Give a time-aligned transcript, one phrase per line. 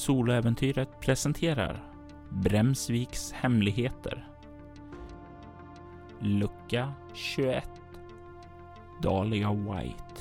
[0.00, 1.84] Soloäventyret presenterar
[2.30, 4.28] Bremsviks hemligheter.
[6.20, 7.62] Lucka 21
[9.02, 10.20] Dahlia White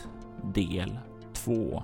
[0.53, 0.99] Del
[1.45, 1.83] 2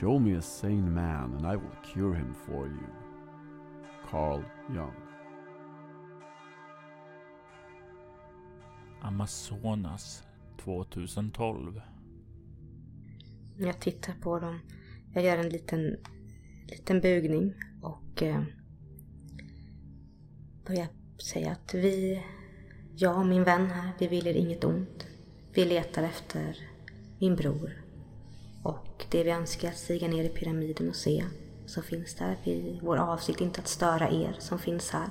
[0.00, 2.86] Show me a sane man and I will cure him for you.
[4.10, 4.42] Carl
[4.74, 4.94] Jung.
[9.00, 10.22] Amazonas
[10.64, 11.80] 2012
[13.56, 14.60] Jag tittar på dem.
[15.14, 15.96] Jag gör en liten,
[16.68, 18.42] liten bugning och eh,
[20.66, 20.88] börjar
[21.32, 22.24] säga att vi,
[22.96, 25.06] jag och min vän här, vi vill er inget ont.
[25.54, 26.56] Vi letar efter
[27.18, 27.89] min bror.
[28.62, 31.24] Och det vi önskar att stiga ner i pyramiden och se
[31.66, 32.36] som finns där.
[32.44, 35.08] Vi, vår avsikt är inte att störa er som finns här.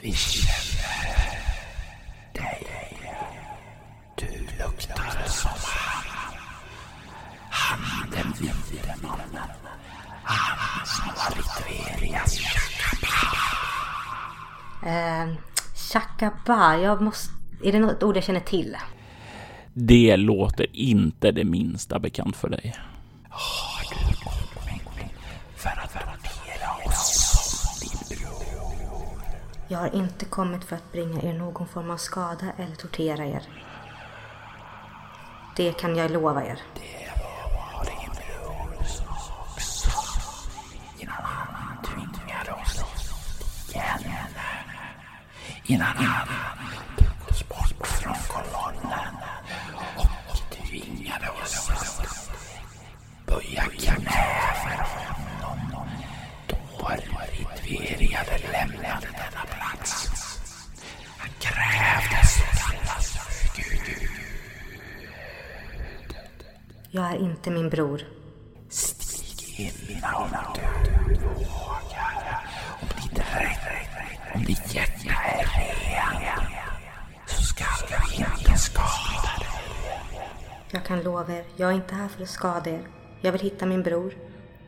[0.00, 1.38] Vi känner
[2.32, 2.66] dig.
[4.14, 4.26] Du
[4.64, 6.34] luktar som han.
[7.50, 9.48] Han den vide mannen.
[10.22, 13.36] Han som var Ritverias Chakapa.
[14.90, 15.28] Eh,
[15.74, 17.45] Chakaba, jag måste...
[17.62, 18.76] Är det något ord jag känner till?
[19.72, 22.74] Det låter inte det minsta bekant för dig.
[29.68, 33.42] Jag har inte kommit för att bringa er någon form av skada eller tortera er.
[35.56, 36.58] Det kan jag lova er.
[45.68, 46.35] Innan han
[66.96, 68.02] Jag är inte min bror.
[68.68, 72.46] Stig in om du vågar.
[72.80, 76.22] Om ditt rätt, om ditt hjärta är ren,
[77.26, 80.28] så ska du inte skada dig.
[80.70, 82.88] Jag kan lova er, jag är inte här för att skada er.
[83.20, 84.14] Jag vill hitta min bror.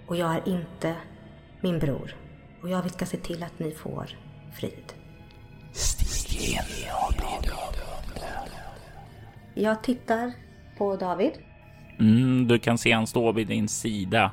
[0.06, 0.96] Och jag är inte
[1.60, 2.16] min bror.
[2.62, 4.18] Och jag ska se till att ni får
[4.54, 4.92] frid.
[5.72, 6.58] Stig in
[7.06, 7.50] och bli.
[9.54, 10.32] Jag tittar
[10.78, 11.32] på David.
[12.00, 14.30] Mm, du kan se han står vid din sida.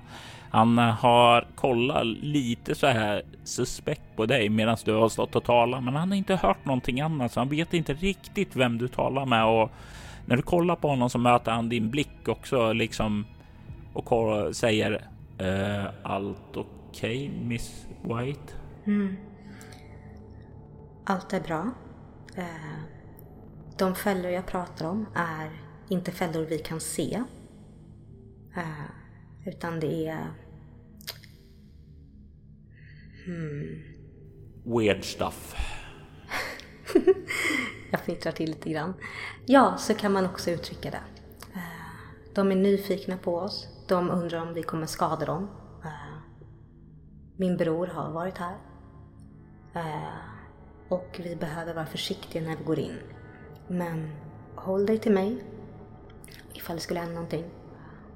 [0.50, 5.44] Han eh, har kollat lite så här suspekt på dig medan du har stått och
[5.44, 8.88] talat, men han har inte hört någonting annat, så han vet inte riktigt vem du
[8.88, 9.46] talar med.
[9.46, 9.72] Och
[10.26, 13.26] när du kollar på honom så möter han din blick också, liksom
[13.94, 18.54] och säger eh, allt okej, Miss White?
[18.86, 19.16] Mm.
[21.06, 21.72] Allt är bra.
[22.36, 22.46] Eh,
[23.78, 25.50] De fällor jag pratar om är
[25.90, 27.24] inte fällor vi kan se.
[28.56, 28.86] Eh,
[29.46, 30.28] Utan det är...
[34.66, 35.56] Weird stuff.
[37.92, 38.94] Jag fnittrar till lite grann.
[39.46, 41.02] Ja, så kan man också uttrycka det.
[41.54, 41.62] Eh,
[42.34, 43.68] De är nyfikna på oss.
[43.88, 45.48] De undrar om vi kommer skada dem.
[45.84, 46.18] Eh,
[47.38, 48.58] Min bror har varit här.
[50.90, 52.98] Och vi behöver vara försiktiga när vi går in.
[53.68, 54.12] Men
[54.56, 55.44] håll dig till mig
[56.54, 57.46] ifall det skulle hända någonting.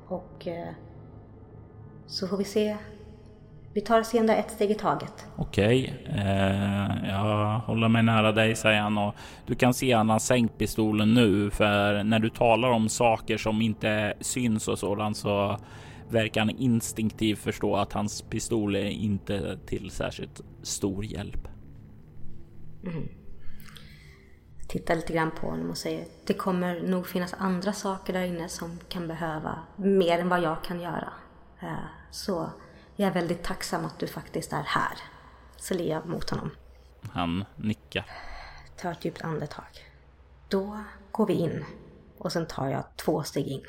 [0.09, 0.73] Och eh,
[2.07, 2.77] så får vi se.
[3.73, 5.27] Vi tar oss igenom ett steg i taget.
[5.35, 9.15] Okej, eh, jag håller mig nära dig säger han och
[9.45, 13.61] du kan se han har sänkt pistolen nu för när du talar om saker som
[13.61, 15.57] inte syns och sådant så
[16.09, 21.47] verkar han instinktivt förstå att hans pistol är inte till särskilt stor hjälp.
[24.69, 28.49] Tittar lite grann på honom och säger det kommer nog finnas andra saker där inne
[28.49, 31.13] som kan behöva mer än vad jag kan göra.
[31.59, 31.73] Eh,
[32.11, 32.49] Så
[32.95, 34.97] jag är väldigt tacksam att du faktiskt är här.
[35.57, 36.51] Så ler jag mot honom.
[37.11, 38.05] Han nickar.
[38.81, 39.65] Tar ett djupt andetag.
[40.49, 40.79] Då
[41.11, 41.65] går vi in.
[42.17, 43.61] Och sen tar jag två steg in.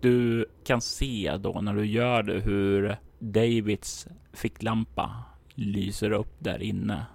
[0.00, 7.06] Du kan se då när du gör det hur Davids ficklampa lyser upp där inne.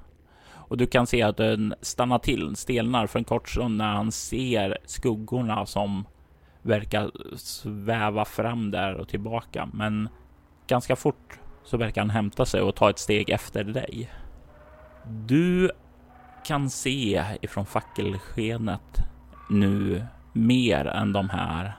[0.68, 4.12] Och du kan se att den stannar till, stelnar för en kort stund när han
[4.12, 6.06] ser skuggorna som
[6.62, 9.70] verkar sväva fram där och tillbaka.
[9.74, 10.10] Men
[10.68, 14.12] ganska fort så verkar han hämta sig och ta ett steg efter dig.
[15.26, 15.72] Du
[16.46, 19.00] kan se ifrån fackelskenet
[19.50, 21.74] nu mer än de här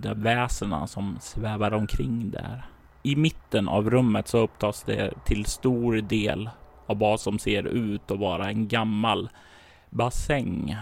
[0.00, 2.66] de väsena som svävar omkring där.
[3.02, 6.50] I mitten av rummet så upptas det till stor del
[6.86, 9.28] av vad som ser ut att vara en gammal
[9.90, 10.76] bassäng.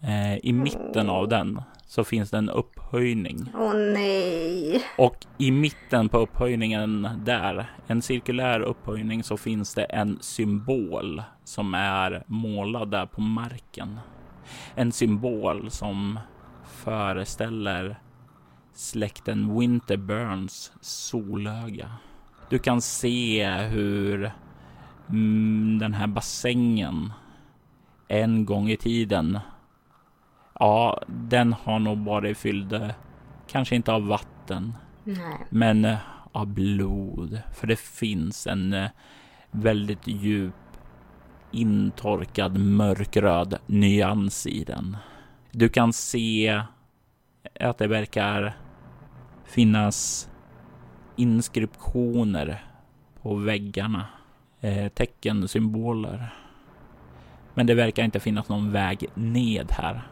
[0.00, 3.50] Eh, I mitten av den så finns det en upphöjning.
[3.54, 4.82] Åh oh, nej!
[4.98, 11.74] Och i mitten på upphöjningen där, en cirkulär upphöjning, så finns det en symbol som
[11.74, 14.00] är målad där på marken.
[14.74, 16.18] En symbol som
[16.64, 17.98] föreställer
[18.74, 21.90] släkten Winterburns solöga.
[22.48, 24.32] Du kan se hur
[25.08, 27.12] mm, den här bassängen
[28.08, 29.38] en gång i tiden
[30.62, 32.94] Ja, den har nog varit fylld,
[33.46, 35.46] kanske inte av vatten, Nej.
[35.50, 35.98] men eh,
[36.32, 37.40] av blod.
[37.54, 38.90] För det finns en eh,
[39.50, 40.54] väldigt djup
[41.50, 44.96] intorkad mörkröd nyans i den.
[45.50, 46.62] Du kan se
[47.60, 48.56] att det verkar
[49.44, 50.28] finnas
[51.16, 52.64] inskriptioner
[53.22, 54.06] på väggarna.
[54.64, 56.34] Eh, tecken, symboler.
[57.54, 60.02] Men det verkar inte finnas någon väg ned här.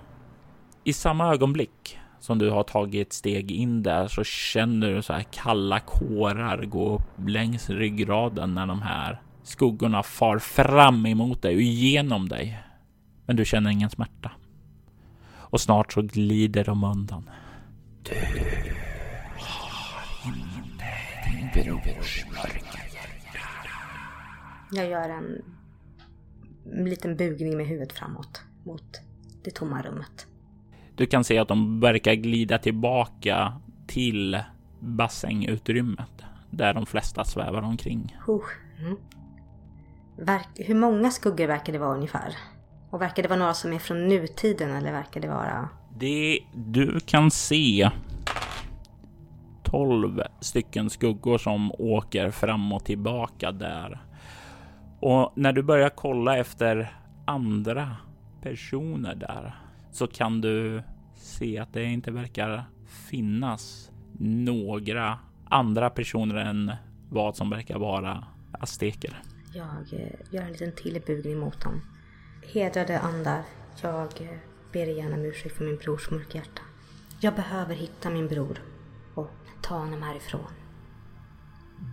[0.85, 5.13] I samma ögonblick som du har tagit ett steg in där så känner du så
[5.13, 11.55] här kalla kårar gå upp längs ryggraden när de här skuggorna far fram emot dig
[11.55, 12.59] och igenom dig.
[13.27, 14.31] Men du känner ingen smärta.
[15.33, 17.31] Och snart så glider de undan.
[18.03, 18.15] Du
[19.37, 20.33] har
[21.41, 22.90] inte din brors mörker.
[24.73, 25.43] Jag gör en
[26.65, 29.01] liten bugning med huvudet framåt mot
[29.45, 30.27] det tomma rummet.
[30.95, 33.53] Du kan se att de verkar glida tillbaka
[33.87, 34.43] till
[34.81, 38.17] bassängutrymmet där de flesta svävar omkring.
[38.79, 38.97] Mm.
[40.19, 42.37] Verk, hur många skuggor verkar det vara ungefär?
[42.91, 45.69] Och verkar det vara några som är från nutiden eller verkar det vara?
[45.99, 47.91] Det du kan se
[49.63, 54.01] 12 stycken skuggor som åker fram och tillbaka där.
[55.01, 57.97] Och när du börjar kolla efter andra
[58.43, 59.55] personer där
[59.93, 60.83] så kan du
[61.15, 62.65] se att det inte verkar
[63.11, 65.19] finnas några
[65.49, 66.73] andra personer än
[67.11, 69.23] vad som verkar vara azteker.
[69.55, 71.81] Jag eh, gör en liten tillbugning mot dem.
[72.53, 73.43] Hedrade andar,
[73.83, 74.39] jag eh,
[74.73, 76.63] ber gärna om ursäkt för min brors mörka hjärta.
[77.21, 78.59] Jag behöver hitta min bror
[79.15, 79.31] och
[79.63, 80.51] ta honom härifrån.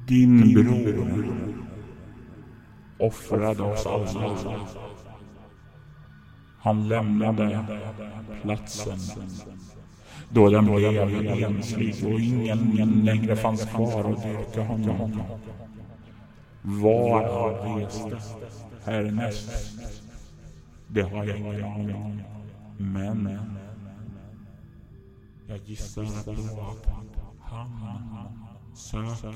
[0.07, 1.68] Din bror
[2.99, 4.35] offrade oss alla.
[6.59, 7.65] Han lämnade
[8.41, 8.99] platsen
[10.29, 15.21] då den blev enslig och ingen längre fanns kvar att dyrka honom.
[16.61, 17.23] Var
[17.63, 18.17] han reste
[18.85, 19.51] härnäst,
[20.88, 22.21] det har jag ingen aning om.
[22.77, 23.39] Men
[25.47, 26.88] jag gissar på att
[27.41, 27.69] han
[28.75, 29.35] söker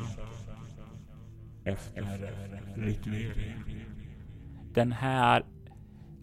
[1.64, 2.32] efter
[2.76, 3.64] rituering.
[4.74, 5.44] Den här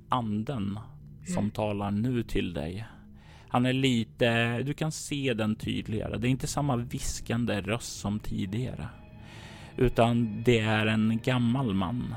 [0.08, 0.79] anden
[1.26, 1.50] som mm.
[1.50, 2.87] talar nu till dig.
[3.49, 6.19] Han är lite, du kan se den tydligare.
[6.19, 8.88] Det är inte samma viskande röst som tidigare,
[9.76, 12.14] utan det är en gammal man.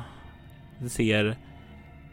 [0.79, 1.37] Det ser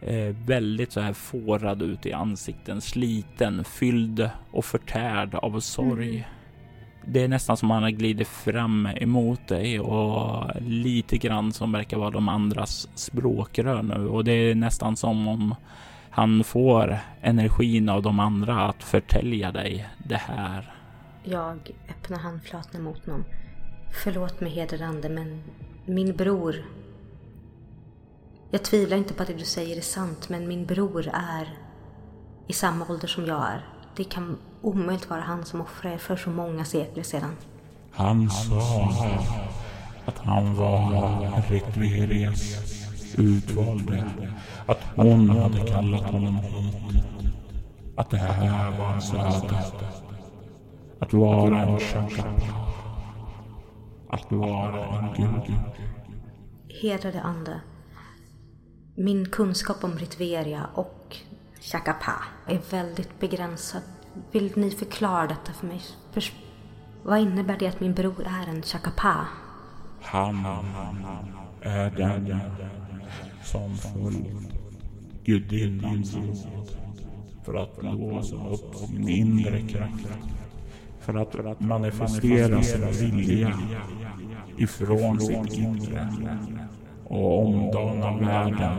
[0.00, 6.16] eh, väldigt så här fårad ut i ansikten, sliten, fylld och förtärd av sorg.
[6.16, 6.37] Mm.
[7.10, 11.96] Det är nästan som han har glidit fram emot dig och lite grann som verkar
[11.96, 15.54] vara de andras språkrör nu och det är nästan som om
[16.10, 20.74] han får energin av de andra att förtälja dig det här.
[21.24, 23.24] Jag öppnar handflatan mot honom.
[24.04, 25.42] Förlåt mig hedrande, men
[25.84, 26.54] min bror...
[28.50, 31.48] Jag tvivlar inte på att det du säger är sant, men min bror är
[32.46, 33.66] i samma ålder som jag är.
[33.96, 37.36] Det kan omöjligt vara han som offrade för så många sekler sedan.
[37.90, 38.90] Han sa
[40.06, 42.68] att han var Ritverias
[43.18, 44.04] utvalde.
[44.66, 47.02] Att hon hade kallat honom hit.
[47.96, 49.64] Att det här var hans öde.
[50.98, 52.68] Att vara en shakapa.
[54.10, 55.56] Att vara en gud.
[56.82, 57.60] Hedrade ande.
[58.96, 61.16] Min kunskap om Ritveria och
[61.60, 63.82] Chakapa är väldigt begränsad.
[64.32, 65.80] Vill ni förklara detta för mig?
[66.12, 66.24] För,
[67.02, 69.26] vad innebär det att min bror är en Chakapa?
[70.02, 70.46] Han
[71.62, 72.40] är den
[73.44, 74.52] som följt
[75.24, 76.68] gudinnans råd
[77.44, 80.08] för att låsa upp sin inre kraft.
[81.00, 81.14] För
[81.50, 83.58] att manifestera sin vilja
[84.56, 86.08] ifrån sitt inre
[87.04, 88.78] och omdana världen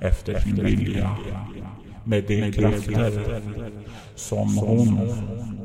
[0.00, 1.16] efter sin vilja
[2.04, 3.42] med de krafter
[4.14, 4.98] som hon,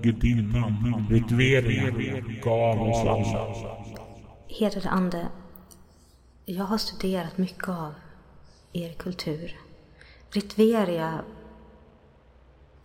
[0.02, 3.48] gudinnan Ritveria, gav oss alla.
[4.48, 5.28] Hedrade Ande,
[6.46, 7.94] jag har studerat mycket av
[8.74, 9.56] er kultur.
[10.32, 11.22] Ritveria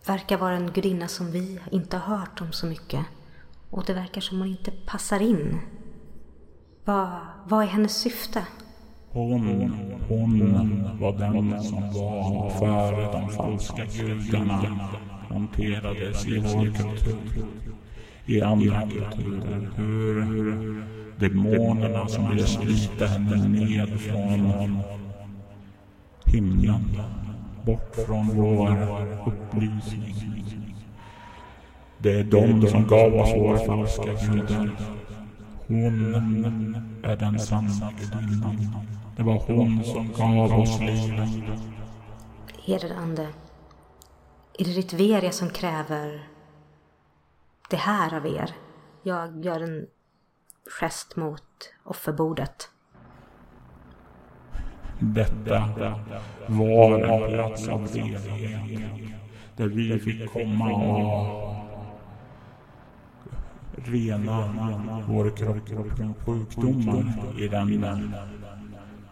[0.05, 3.05] verkar vara en gudinna som vi inte har hört om så mycket.
[3.69, 5.59] Och det verkar som hon inte passar in.
[6.85, 8.45] Vad, vad är hennes syfte?
[9.13, 9.73] Hon,
[10.09, 10.39] hon
[10.99, 14.89] var den som var före de falska gudarna
[15.29, 17.45] hanterades i vår kultur.
[18.25, 19.69] I andra kulturer.
[19.75, 20.83] Hur
[21.19, 24.81] demonerna som ville slita henne ned från
[26.25, 26.89] himlen.
[27.65, 28.77] Bort från vår
[29.25, 30.15] upplysning.
[31.97, 34.69] Det är de som gav oss vår falska gudar.
[35.67, 36.15] Hon
[37.03, 38.57] är den sanna gudinnan.
[39.15, 41.29] Det var hon som gav oss livet.
[42.65, 43.27] Hedrade Ande,
[44.59, 46.27] är det Ritveria som kräver
[47.69, 48.51] det här av er?
[49.03, 49.85] Jag gör en
[50.79, 51.43] gest mot
[51.83, 52.69] offerbordet.
[54.99, 55.73] Detta
[56.47, 58.91] var en plats av evighet.
[59.55, 61.53] Där vi fick komma och
[63.75, 64.53] rena
[65.07, 68.13] vår kropp från sjukdomar i den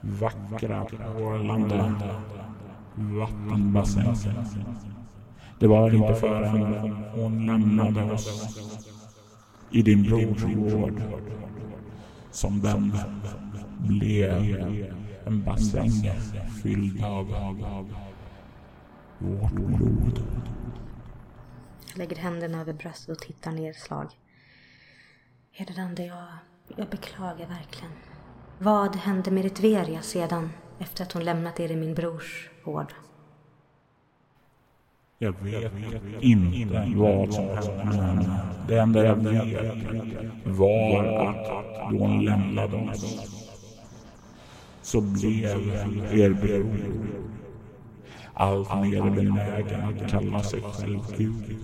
[0.01, 1.93] vackra porlande
[2.95, 4.45] vattenbassängen.
[5.59, 8.59] Det var inte förrän hon lämnade oss
[9.71, 11.01] i din brors vård
[12.31, 12.97] som den
[13.79, 14.87] blev
[15.25, 16.11] en bassäng
[16.63, 17.27] fylld av
[19.19, 20.23] vårt blod.
[21.89, 24.07] Jag lägger händerna över bröstet och tittar ner ett slag.
[25.51, 26.27] Hedrade Ande, jag,
[26.77, 27.91] jag beklagar verkligen.
[28.63, 30.49] Vad hände med Ritveria sedan,
[30.79, 32.93] efter att hon lämnat er i min brors vård?
[35.17, 35.71] Jag vet
[36.19, 38.39] inte vad som hände med henne.
[38.67, 39.77] Det enda jag vet
[40.45, 43.29] var att då hon lämnade oss
[44.81, 45.45] så blev
[46.11, 46.77] er bror
[48.33, 51.55] allt mer benägen att kalla sig själv Gud.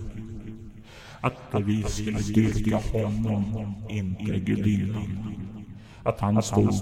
[1.20, 5.47] Att vi skulle dyrka honom, inte gudinnan.
[6.08, 6.74] Att han stod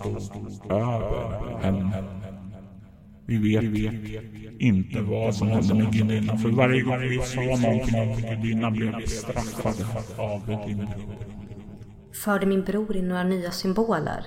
[0.71, 2.05] över henne.
[3.27, 6.39] Vi vet, vi vet inte vad som hände med gudinnan.
[6.39, 9.85] För varje gång vi sa någonting om gudinnan blev vi straffade
[10.17, 10.89] av din bror.
[12.25, 14.27] Förde min bror in några nya symboler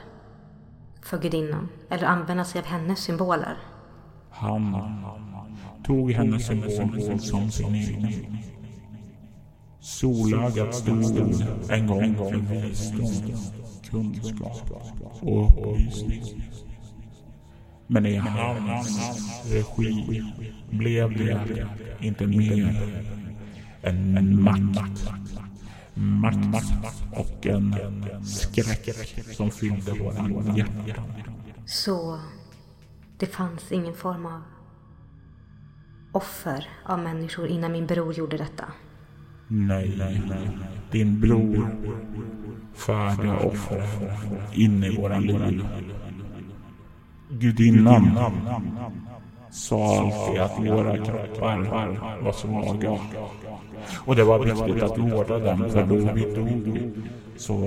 [1.02, 1.70] för gudinnan?
[1.90, 3.58] Eller använda sig av hennes symboler?
[4.30, 4.78] Han
[5.84, 8.38] tog hennes symbol som sin egen.
[9.80, 13.36] Solögat stod en gång för visdom,
[13.92, 14.72] kunskap
[15.22, 16.24] och upplysning.
[17.88, 19.00] Men i hans
[19.46, 20.24] regi
[20.70, 21.68] blev det
[22.00, 23.04] inte mer
[23.82, 25.10] än en makt.
[25.94, 27.76] Makt och en
[28.26, 28.90] skräck
[29.36, 31.14] som fyllde våra hjärtan.
[31.66, 32.20] Så
[33.18, 34.42] det fanns ingen form av
[36.12, 38.66] offer av människor innan min bror gjorde detta?
[39.52, 40.50] Nej, nej, nej.
[40.92, 41.68] Din bror
[42.74, 43.84] Färdiga offer
[44.54, 45.66] in i våra liv.
[47.30, 48.20] Gudinnan
[49.52, 51.60] sa alltid att våra kroppar
[52.24, 53.00] var svaga.
[54.06, 56.92] Och det var viktigt att vårda dem, för då vi dog
[57.38, 57.58] så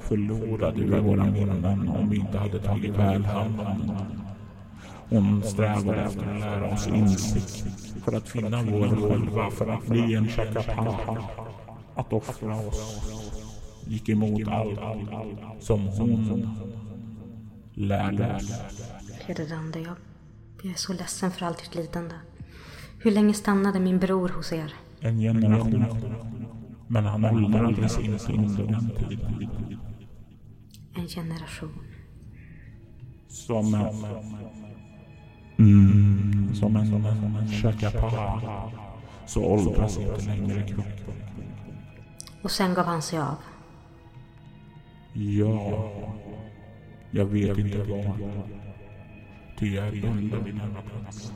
[0.00, 3.96] förlorade vi våra minnen om vi inte hade tagit väl hand om dem.
[5.10, 10.14] Hon strävade efter att lära oss insikt för att finna vår själva, för att bli
[10.14, 11.18] en chakapapa.
[11.94, 13.00] Att offra oss
[13.86, 14.80] gick emot allt
[15.60, 16.48] som hon
[17.74, 18.60] lärde oss.
[19.26, 19.96] Hedrade jag,
[20.62, 22.14] jag är så ledsen för allt ert lidande.
[22.98, 24.74] Hur länge stannade min bror hos er?
[25.00, 25.84] En generation.
[26.86, 29.48] Men han åldrades inte under den tiden.
[30.94, 31.78] En generation.
[33.28, 33.74] Som.
[35.58, 36.07] Mm,
[36.54, 38.72] som en, chakapapa.
[39.26, 41.14] Så åldras inte längre kroppen.
[42.42, 43.36] Och sen gav han sig av.
[45.12, 45.90] Ja,
[47.10, 48.32] jag vet inte vad.
[49.58, 51.32] Ty jag är bunden vid denna plats.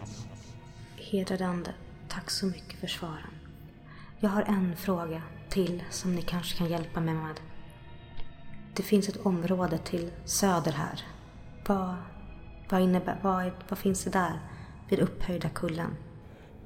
[0.96, 1.74] Hedrade Ande,
[2.08, 3.34] tack så mycket för svaren.
[4.20, 7.40] Jag har en fråga till som ni kanske kan hjälpa mig med.
[8.74, 11.00] Det finns ett område till söder här.
[11.66, 11.94] Vad,
[12.68, 14.40] vad, innebär, vad, vad finns det där
[14.92, 15.90] vid upphöjda kullen?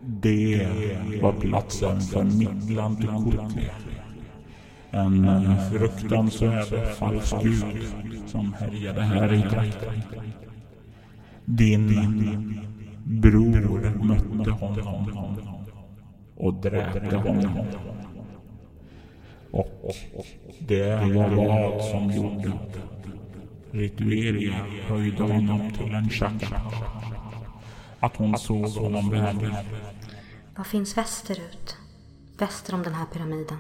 [0.01, 0.69] Det
[1.23, 3.71] var platsen för Midlantikotli.
[4.91, 7.89] En fruktansvärd falsk gud
[8.27, 10.03] som härjade här i trakten.
[11.45, 12.61] Din
[13.05, 15.37] bror mötte honom
[16.37, 17.67] och dräpte honom.
[19.51, 19.97] Och
[20.59, 22.79] det var vad som gjorde att
[23.71, 24.55] Ritueria
[24.89, 26.61] höjde honom till en chakra.
[28.07, 29.49] Att hon såg honom värdig.
[30.57, 31.77] Vad finns västerut?
[32.39, 33.59] Väster om den här pyramiden?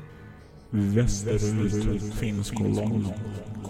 [0.71, 3.09] Västerut finns kolonnen.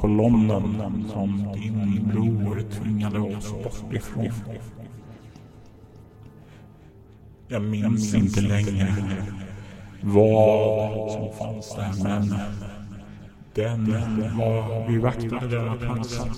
[0.00, 4.32] Kolonnen som din bror tvingade oss bort ifrån.
[7.48, 8.94] Jag minns inte längre
[10.00, 12.34] vad som fanns där men
[13.54, 13.90] den
[14.38, 16.28] var, vi vaktade denna platsen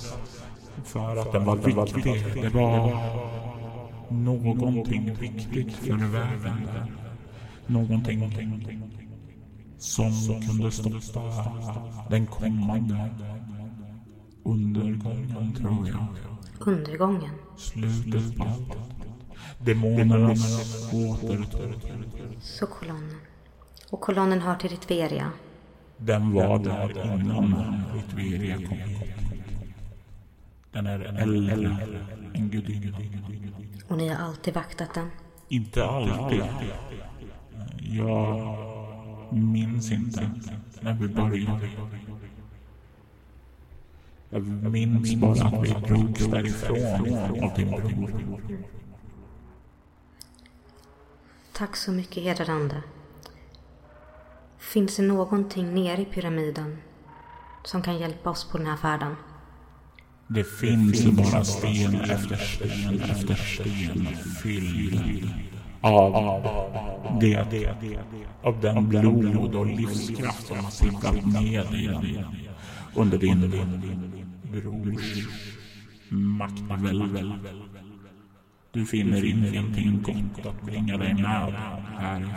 [0.85, 2.43] för att den var viktig.
[2.43, 2.93] Det var
[4.11, 6.93] någonting viktigt för världen där.
[7.67, 8.33] Någonting
[9.79, 10.13] som
[10.49, 11.53] kunde stoppa
[12.11, 13.11] den kommande
[14.43, 16.07] undergången tror jag.
[16.59, 17.31] Undergången?
[17.57, 18.79] Slutet på allt.
[19.65, 21.75] Demonernas återtåg.
[22.41, 23.17] Så kolonnen.
[23.91, 25.31] Och kolonnen hör till Ritveria.
[25.97, 28.99] Den var där innan Ritveria kom hit.
[30.73, 31.77] Den är äldre
[32.35, 33.03] än gudinnan.
[33.89, 35.11] Och ni har alltid vaktat den?
[35.49, 36.45] Inte alltid.
[37.81, 38.59] Jag
[39.33, 40.31] minns inte
[40.81, 41.69] när vi började.
[44.31, 48.39] Jag minns bara att vi drogs därifrån av din bror.
[51.53, 52.83] Tack så mycket hedrande.
[54.59, 56.79] Finns det någonting nere i pyramiden
[57.65, 59.17] som kan hjälpa oss på den här färden?
[60.31, 64.07] Det finns ju bara sten efter sten efter sten
[64.43, 65.29] fylld
[65.81, 67.69] av det,
[68.43, 72.25] av den blod och livskraft som har sipprat ned i den
[72.95, 73.51] under din
[74.43, 75.29] brors
[76.09, 77.39] maktvälde.
[78.71, 81.55] Du finner ingenting gott att bringa dig med
[81.99, 82.35] härifrån.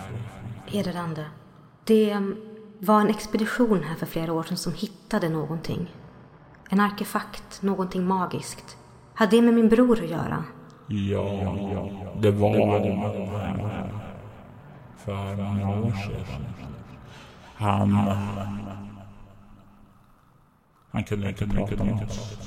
[0.68, 1.26] Hedrande.
[1.86, 2.18] Det
[2.80, 5.88] var en expedition här för flera år sedan som hittade någonting.
[6.74, 8.78] En artefakt, någonting magiskt.
[9.14, 10.44] Hade det med min bror att göra?
[10.88, 11.56] Ja,
[12.20, 13.18] det var det.
[14.98, 16.46] För några år sedan.
[17.56, 17.96] Han...
[20.92, 22.38] Han kunde inte prata med oss.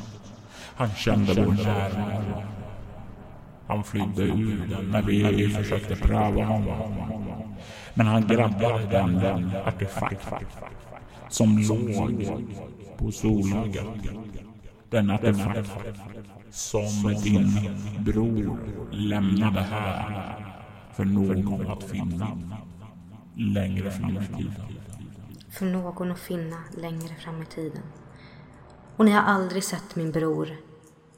[0.76, 2.42] Han kände vår närvaro.
[3.66, 7.54] Han flydde ur den när vi försökte pröva honom.
[7.94, 10.28] Men han grabbade den, den artefakt
[11.28, 12.26] som låg
[12.98, 13.86] på solögat.
[14.90, 15.70] Den artefakt
[16.50, 17.50] som din
[17.98, 18.58] bror
[18.90, 20.54] lämnade här
[20.92, 22.38] för någon att finna
[23.34, 24.54] längre fram i tiden.
[25.50, 27.82] För någon att finna längre fram i tiden.
[28.96, 30.48] Och ni har aldrig sett min bror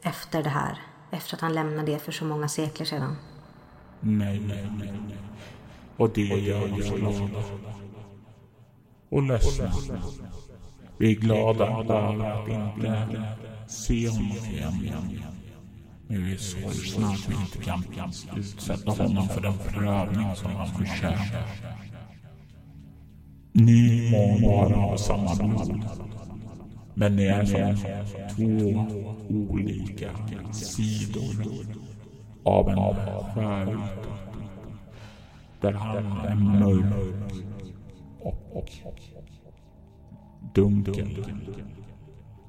[0.02, 0.78] efter det här?
[1.10, 3.16] Efter att han lämnade er för så många sekler sedan?
[4.00, 5.18] Nej, nej, nej.
[5.96, 7.42] Och det gör oss glada.
[9.08, 9.72] Och ledsna.
[10.98, 13.22] Vi är glada över att inte
[13.66, 15.22] se honom igen.
[16.08, 17.84] Men vi är sorgsna att vi inte kan
[18.36, 21.46] utsätta honom för den prövning som han förtjänar.
[23.52, 25.84] Ni må vara av samma blod.
[26.94, 27.76] Men ni är som
[28.36, 28.86] två
[29.28, 30.10] olika
[30.52, 31.46] sidor
[32.44, 32.76] av en
[33.34, 34.08] skärut.
[35.60, 37.32] Där han är mörk
[38.22, 38.72] och
[40.56, 41.24] dunkel.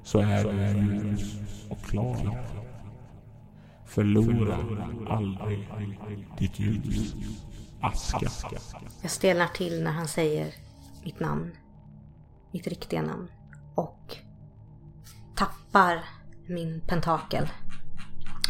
[0.03, 1.35] Så är du ljus
[1.69, 2.43] och klar.
[3.85, 4.57] Förlora
[5.09, 5.69] aldrig
[6.37, 7.15] ditt ljus.
[7.81, 8.29] Aska.
[9.01, 10.53] Jag stelnar till när han säger
[11.03, 11.51] mitt namn.
[12.51, 13.27] Mitt riktiga namn.
[13.75, 14.17] Och
[15.35, 16.03] tappar
[16.47, 17.47] min pentakel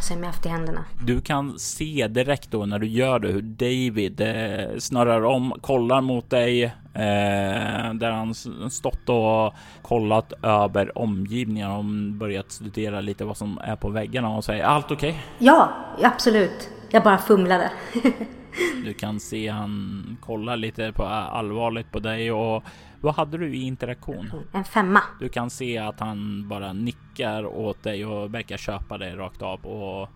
[0.02, 0.86] som jag haft i händerna.
[1.02, 6.02] Du kan se direkt då när du gör det hur David eh, snurrar om, kollar
[6.02, 8.34] mot dig eh, där han
[8.70, 11.86] stått och kollat över omgivningen och
[12.20, 15.10] börjat studera lite vad som är på väggarna och säger allt okej?
[15.10, 15.22] Okay?
[15.48, 15.70] Ja,
[16.04, 16.70] absolut.
[16.90, 17.72] Jag bara fumlade.
[18.86, 22.64] du kan se han kollar lite på allvarligt på dig och
[23.02, 24.32] vad hade du i interaktion?
[24.52, 25.04] En femma.
[25.20, 29.66] Du kan se att han bara nickar åt dig och verkar köpa dig rakt av
[29.66, 30.10] och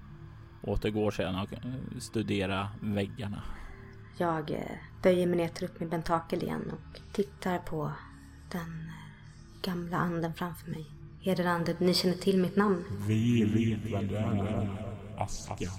[0.62, 1.50] återgår sedan och
[2.02, 3.44] studera väggarna.
[4.18, 4.58] Jag eh,
[5.04, 7.92] böjer mig ner, tar upp min pentakel igen och tittar på
[8.52, 10.86] den eh, gamla anden framför mig.
[11.22, 12.84] Hederande, ni känner till mitt namn?
[13.08, 14.70] Vi vet vem du är.
[15.18, 15.70] Aska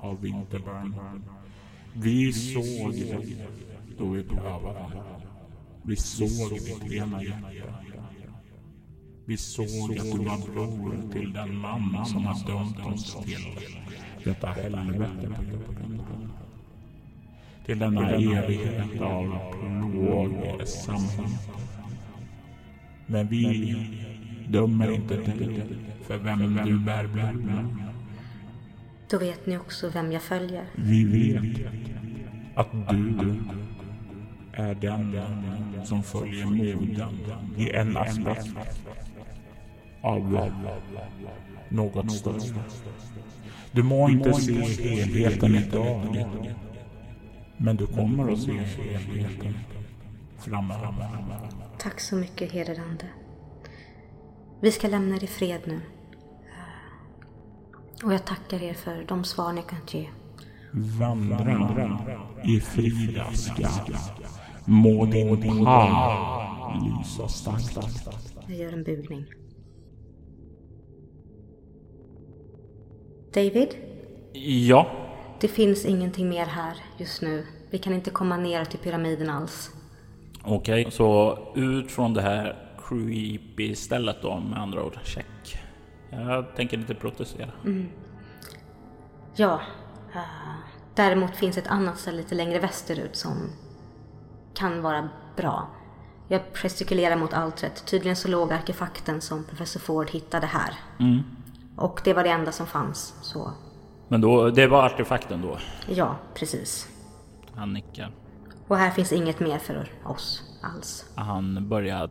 [0.00, 0.94] av Winterburn.
[1.94, 3.18] Vi såg det
[3.98, 4.86] då vi prövade.
[5.82, 7.80] Vi såg ditt rena hjärta.
[9.24, 13.46] Vi såg att du var bror till den man som har dömt oss till
[14.24, 16.32] detta helvete på jorden.
[17.66, 19.54] Till denna evighet av
[19.92, 21.40] plågsamhet.
[23.06, 23.76] Men vi
[24.48, 25.62] dömer inte dig
[26.06, 27.89] för vem du bär blod
[29.10, 30.66] Då vet ni också vem jag följer.
[30.74, 31.66] Vi vet
[32.54, 33.40] att du
[34.52, 35.20] är den
[35.84, 37.18] som följer moden
[37.56, 38.54] i en aspekt
[40.02, 40.50] av
[41.68, 42.62] något större.
[43.72, 46.26] Du må inte se helheten idag,
[47.56, 49.54] men du kommer att se helheten
[50.38, 51.08] framöver.
[51.78, 53.04] Tack så mycket, hederande.
[54.60, 55.80] Vi ska lämna er i fred nu.
[58.04, 60.08] Och jag tackar er för de svar ni kan ge.
[60.72, 61.98] Vandra
[62.44, 63.68] i fridaska.
[64.64, 65.90] Må din pall
[66.84, 67.78] lysa starkt.
[68.46, 69.24] Jag gör en bugning.
[73.34, 73.68] David,
[74.32, 74.86] Ja,
[75.40, 77.46] det finns ingenting mer här just nu.
[77.70, 79.70] Vi kan inte komma ner till pyramiden alls.
[80.44, 80.86] okej.
[80.90, 84.98] Så ut från det här creepy stället då med andra ord.
[85.04, 85.60] Check.
[86.10, 87.50] Jag tänker inte protestera.
[89.34, 89.60] Ja,
[90.14, 90.20] eh,
[90.94, 93.36] däremot finns ett annat ställe lite längre västerut som
[94.54, 95.68] kan vara bra.
[96.28, 97.86] Jag gestikulerar mot altaret.
[97.86, 100.74] Tydligen så låg arkefakten som professor Ford hittade här.
[101.00, 101.22] Mm.
[101.76, 103.14] Och det var det enda som fanns.
[103.22, 103.52] Så
[104.08, 105.58] Men då, det var artefakten då.
[105.88, 106.88] ja, precis.
[107.54, 108.12] Han nickar.
[108.68, 111.04] Och här finns inget mer för oss alls.
[111.14, 112.10] Han börjar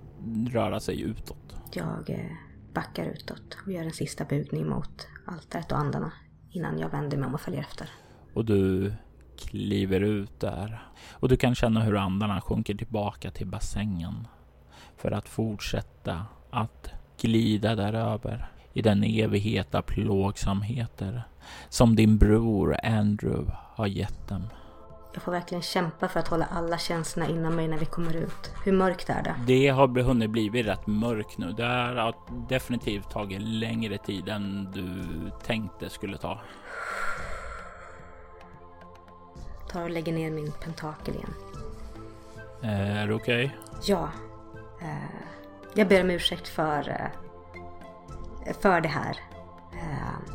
[0.52, 1.56] röra sig utåt.
[1.72, 2.26] Jag eh,
[2.74, 6.12] backar utåt och gör en sista bugning mot altaret och andarna
[6.52, 7.90] innan jag vänder mig om och följer efter.
[8.34, 8.94] Och du
[9.38, 10.84] kliver ut där.
[11.12, 14.28] Och du kan känna hur andarna sjunker tillbaka till bassängen.
[14.98, 18.52] För att fortsätta att glida däröver.
[18.74, 21.24] I den evighet av plågsamheter
[21.70, 24.44] som din bror Andrew har gett dem.
[25.14, 28.52] Jag får verkligen kämpa för att hålla alla känslorna inom mig när vi kommer ut.
[28.66, 29.36] Hur mörkt är det?
[29.48, 31.52] Det har hunnit blivit rätt mörkt nu.
[31.52, 32.16] Det här har
[32.50, 35.06] definitivt tagit längre tid än du
[35.44, 36.40] tänkte skulle ta.
[39.70, 41.34] Tar och lägger ner min pentakel igen.
[42.62, 43.58] Är det okej?
[43.86, 44.10] Ja.
[44.82, 45.30] Eh,
[45.74, 46.90] jag ber om ursäkt för,
[48.46, 49.18] eh, för det här.
[49.74, 50.34] Eh,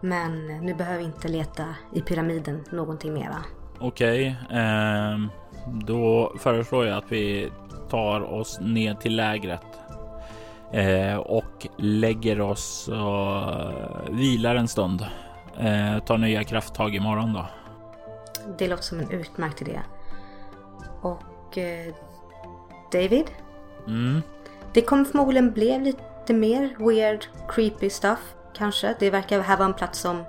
[0.00, 3.44] men nu behöver vi inte leta i pyramiden någonting mera.
[3.80, 5.30] Okej, ehm,
[5.66, 7.52] då föreslår jag att vi
[7.90, 9.66] tar oss ner till lägret
[10.72, 13.54] eh, och lägger oss och
[14.10, 15.06] vilar en stund.
[15.58, 17.46] Eh, tar nya krafttag imorgon då.
[18.58, 19.80] Det låter som en utmärkt idé.
[21.00, 21.94] Och eh,
[22.92, 23.26] David?
[23.86, 24.22] Mm.
[24.72, 28.34] Det kommer förmodligen bli lite mer weird, creepy stuff.
[28.54, 28.94] Kanske.
[28.98, 30.24] Det verkar här vara en plats som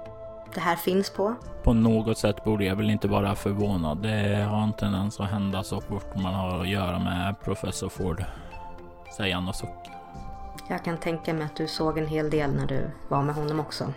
[0.54, 1.36] det här finns på.
[1.63, 3.97] På något sätt borde jag väl inte vara förvånad.
[4.02, 8.24] Det har en tendens att hända så fort man har att göra med professor Ford.
[9.17, 9.97] Säger han och suckar.
[10.69, 13.60] Jag kan tänka mig att du såg en hel del när du var med honom
[13.60, 13.93] också.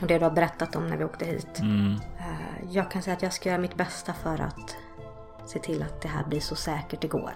[0.00, 1.60] Och det du har berättat om när vi åkte hit.
[1.60, 1.94] Mm.
[2.18, 4.76] Eh, Jag kan säga att jag ska göra mitt bästa för att
[5.46, 7.32] se till att det här blir så säkert det går.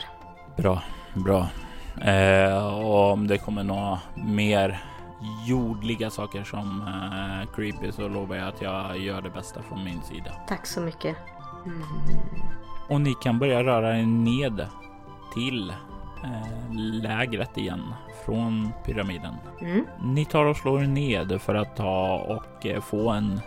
[0.57, 0.83] Bra,
[1.15, 1.49] bra.
[2.11, 4.85] Eh, och om det kommer några mer
[5.47, 10.03] jordliga saker som eh, creepy så lovar jag att jag gör det bästa från min
[10.03, 10.33] sida.
[10.49, 11.17] Tack så mycket.
[12.89, 14.67] Och ni kan börja röra er ned
[15.35, 15.71] till
[16.25, 19.35] eh, lägret igen från pyramiden.
[19.61, 19.85] Mm.
[20.03, 23.41] Ni tar och slår er ned för att ta och eh, få en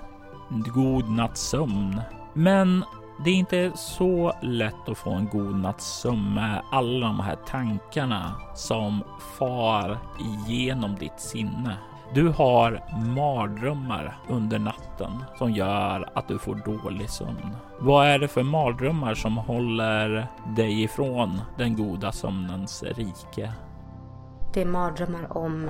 [0.50, 2.02] god natts sömn.
[2.34, 2.84] Men
[3.24, 7.36] det är inte så lätt att få en god natts sömn med alla de här
[7.36, 9.04] tankarna som
[9.38, 11.78] far igenom ditt sinne.
[12.14, 12.84] Du har
[13.16, 17.56] mardrömmar under natten som gör att du får dålig sömn.
[17.80, 23.54] Vad är det för mardrömmar som håller dig ifrån den goda sömnens rike?
[24.54, 25.70] Det är mardrömmar om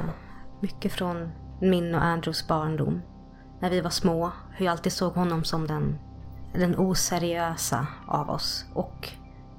[0.60, 1.32] mycket från
[1.62, 3.02] min och Andrews barndom.
[3.60, 6.00] När vi var små, hur jag alltid såg honom som den,
[6.60, 8.66] den oseriösa av oss.
[8.74, 9.10] Och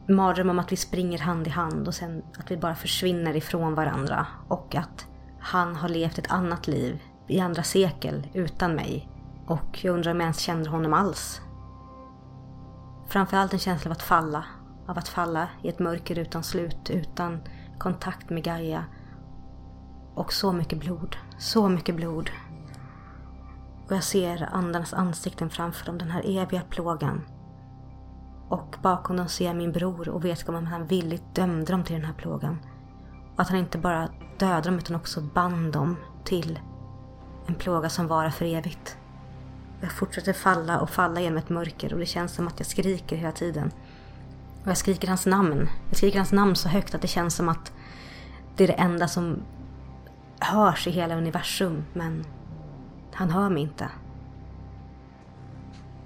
[0.09, 3.75] mardröm om att vi springer hand i hand och sen att vi bara försvinner ifrån
[3.75, 4.27] varandra.
[4.49, 5.07] Och att
[5.41, 9.09] han har levt ett annat liv i andra sekel utan mig.
[9.47, 11.41] Och jag undrar om jag ens känner honom alls.
[13.09, 14.45] Framförallt en känsla av att falla.
[14.87, 17.41] Av att falla i ett mörker utan slut, utan
[17.79, 18.85] kontakt med Gaia.
[20.15, 21.17] Och så mycket blod.
[21.39, 22.31] Så mycket blod.
[23.89, 27.23] Och jag ser andarnas ansikten framför dem, den här eviga plågan.
[28.49, 31.97] Och bakom dem ser jag min bror och vet om han villigt dömde dem till
[31.97, 32.59] den här plågan.
[33.35, 36.59] Och att han inte bara dödade dem utan också band dem till
[37.47, 38.97] en plåga som varar för evigt.
[39.81, 43.17] Jag fortsätter falla och falla genom ett mörker och det känns som att jag skriker
[43.17, 43.73] hela tiden.
[44.63, 45.69] Och jag skriker hans namn.
[45.89, 47.73] Jag skriker hans namn så högt att det känns som att
[48.57, 49.43] det är det enda som
[50.39, 51.85] hörs i hela universum.
[51.93, 52.25] Men
[53.19, 53.91] han hör mig inte.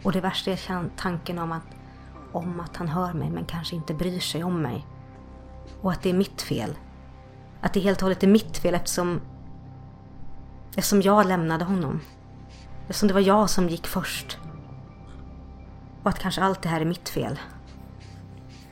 [0.02, 1.66] Och det värsta är tanken om att,
[2.32, 4.86] om att han hör mig men kanske inte bryr sig om mig.
[5.80, 6.70] Och att det är mitt fel.
[7.60, 9.20] Att det helt och hållet är mitt fel eftersom,
[10.76, 12.00] eftersom jag lämnade honom.
[12.80, 14.38] Eftersom det var jag som gick först.
[16.02, 17.38] Och att kanske allt det här är mitt fel.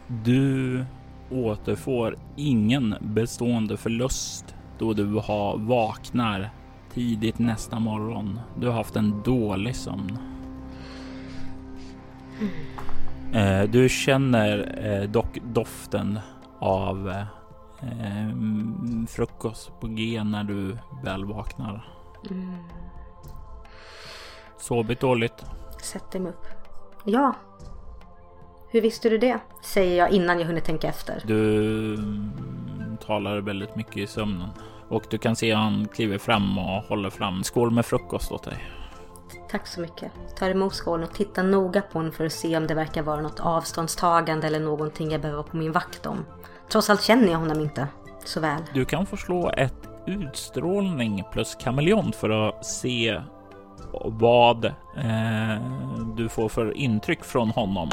[0.06, 0.84] Du
[1.30, 6.50] återfår ingen bestående förlust då du har vaknar
[6.94, 8.40] tidigt nästa morgon.
[8.56, 10.18] Du har haft en dålig sömn.
[12.40, 13.70] Mm.
[13.70, 16.18] Du känner eh, dock doften
[16.58, 17.10] av
[17.80, 18.36] eh,
[19.08, 21.88] frukost på G när du väl vaknar.
[22.30, 22.54] Mm.
[24.58, 25.44] Sovit dåligt?
[25.82, 26.46] Sätter mig upp.
[27.04, 27.34] Ja.
[28.70, 29.38] Hur visste du det?
[29.62, 31.22] Säger jag innan jag hunnit tänka efter.
[31.26, 31.98] Du
[33.06, 34.48] talar väldigt mycket i sömnen.
[34.90, 38.64] Och du kan se han kliver fram och håller fram skål med frukost åt dig.
[39.50, 40.12] Tack så mycket.
[40.38, 43.20] Tar emot skålen och tittar noga på den för att se om det verkar vara
[43.20, 46.24] något avståndstagande eller någonting jag behöver vara på min vakt om.
[46.70, 47.88] Trots allt känner jag honom inte
[48.24, 48.62] så väl.
[48.74, 53.20] Du kan få slå ett utstrålning plus kameleont för att se
[54.04, 55.62] vad eh,
[56.16, 57.90] du får för intryck från honom.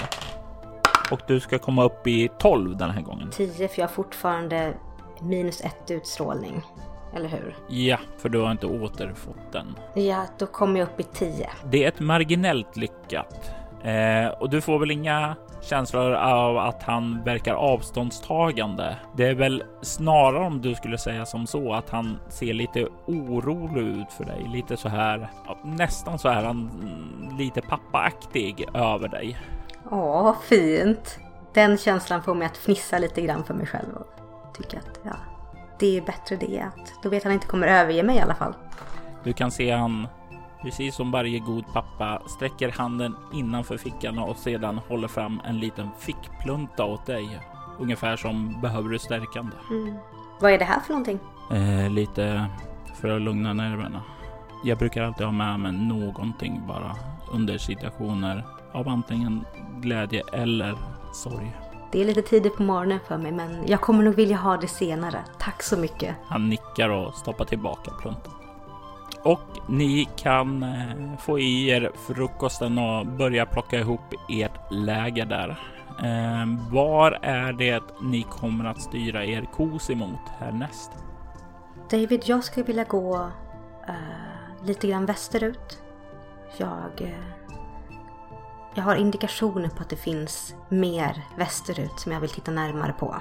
[1.11, 3.29] Och du ska komma upp i 12 den här gången.
[3.31, 4.73] 10 för jag har fortfarande
[5.21, 6.61] minus ett utstrålning.
[7.15, 7.55] Eller hur?
[7.67, 9.75] Ja, för du har inte återfått den.
[9.95, 11.49] Ja, då kommer jag upp i 10.
[11.65, 13.51] Det är ett marginellt lyckat.
[13.83, 18.97] Eh, och du får väl inga känslor av att han verkar avståndstagande.
[19.17, 24.01] Det är väl snarare om du skulle säga som så att han ser lite orolig
[24.01, 25.29] ut för dig, lite så här,
[25.63, 26.71] nästan så här han
[27.37, 29.37] lite pappaaktig över dig.
[29.91, 31.19] Åh, fint.
[31.53, 33.87] Den känslan får mig att fnissa lite grann för mig själv
[34.57, 35.15] tycka att ja,
[35.79, 36.61] det är bättre det.
[36.61, 38.53] Att då vet han inte kommer överge mig i alla fall.
[39.23, 40.07] Du kan se han
[40.61, 45.89] Precis som varje god pappa sträcker handen innanför fickan och sedan håller fram en liten
[45.99, 47.39] fickplunta åt dig.
[47.79, 49.55] Ungefär som behöver du stärkande.
[49.69, 49.95] Mm.
[50.41, 51.19] Vad är det här för någonting?
[51.51, 52.45] Eh, lite
[52.95, 54.01] för att lugna nerverna.
[54.63, 56.95] Jag brukar alltid ha med mig någonting bara
[57.31, 59.45] under situationer av antingen
[59.81, 60.77] glädje eller
[61.13, 61.55] sorg.
[61.97, 64.67] Det är lite tidigt på morgonen för mig men jag kommer nog vilja ha det
[64.67, 65.23] senare.
[65.39, 66.15] Tack så mycket.
[66.25, 68.33] Han nickar och stoppar tillbaka pluntan.
[69.23, 75.49] Och ni kan eh, få i er frukosten och börja plocka ihop ert läger där.
[76.03, 80.91] Eh, var är det ni kommer att styra er kos emot härnäst?
[81.89, 83.17] David, jag skulle vilja gå
[83.89, 85.81] uh, lite grann västerut.
[86.57, 87.36] Jag, uh,
[88.77, 93.15] jag har indikationer på att det finns mer västerut som jag vill titta närmare på.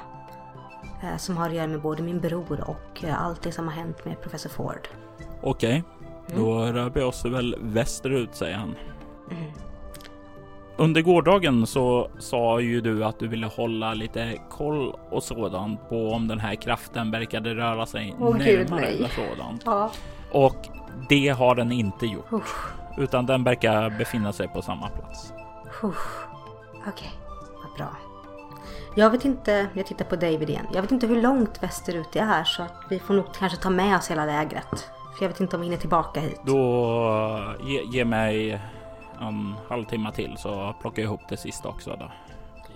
[1.05, 4.05] Uh, som har att göra med både min bror och allt det som har hänt
[4.05, 4.89] med professor Ford.
[5.43, 5.85] Okej,
[6.27, 6.37] okay.
[6.37, 6.75] då mm.
[6.75, 8.77] rör vi oss väl västerut säger han.
[9.31, 9.53] Mm.
[10.77, 16.11] Under gårdagen så sa ju du att du ville hålla lite koll och sådant på
[16.11, 19.63] om den här kraften verkade röra sig oh, närmare eller sådant.
[19.65, 19.91] Ja.
[20.33, 20.69] Och
[21.09, 22.41] det har den inte gjort, uh.
[22.99, 25.33] utan den verkar befinna sig på samma plats.
[25.83, 25.93] Okej,
[26.87, 27.09] okay.
[27.63, 27.97] vad bra.
[28.95, 30.67] Jag vet inte, jag tittar på David igen.
[30.73, 33.71] Jag vet inte hur långt västerut det är så att vi får nog kanske ta
[33.71, 34.91] med oss hela lägret.
[35.17, 36.41] För jag vet inte om vi hinner tillbaka hit.
[36.47, 38.61] Då ge, ge mig
[39.21, 41.97] en halvtimme till så plockar jag ihop det sista också.
[42.01, 42.13] Då.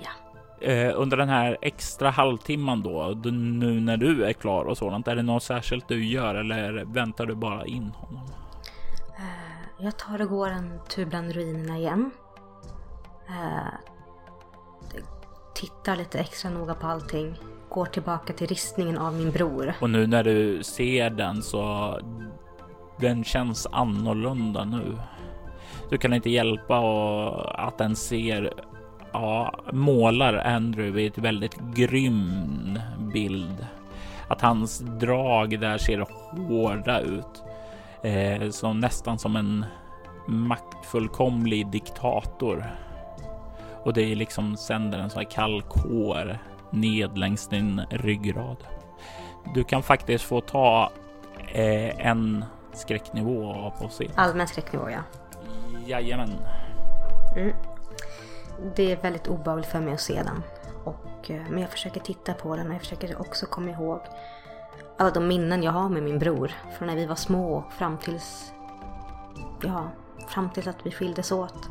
[0.02, 0.66] Ja.
[0.66, 5.08] Eh, under den här extra halvtimman då, då, nu när du är klar och sådant,
[5.08, 8.24] är det något särskilt du gör eller väntar du bara in honom?
[9.18, 12.10] Eh, jag tar och går en tur bland ruinerna igen.
[13.30, 13.74] Eh,
[15.54, 17.34] tittar lite extra noga på allting
[17.68, 19.74] går tillbaka till ristningen av min bror.
[19.80, 21.98] Och nu när du ser den så
[22.96, 24.98] den känns annorlunda nu.
[25.90, 26.78] Du kan inte hjälpa
[27.54, 28.52] att den ser
[29.12, 32.78] ja, målar Andrew i ett väldigt grym
[33.12, 33.66] bild.
[34.28, 36.06] Att hans drag där ser
[36.48, 37.42] hårda ut.
[38.02, 39.64] Eh, som nästan som en
[40.26, 42.64] maktfullkomlig diktator.
[43.82, 46.38] Och det är liksom sänder en sån här kall kår
[46.70, 48.56] ned längs din ryggrad.
[49.54, 50.92] Du kan faktiskt få ta
[51.52, 54.10] eh, en skräcknivå på scen.
[54.14, 55.00] Allmän skräcknivå, ja.
[55.86, 56.30] Jajamän.
[57.36, 57.56] Mm.
[58.76, 60.42] Det är väldigt obehagligt för mig att se den.
[60.84, 64.00] Och, eh, men jag försöker titta på den och jag försöker också komma ihåg
[65.00, 66.52] alla de minnen jag har med min bror.
[66.78, 68.52] Från när vi var små fram tills...
[69.62, 69.90] Ja,
[70.28, 71.70] fram tills att vi skildes åt.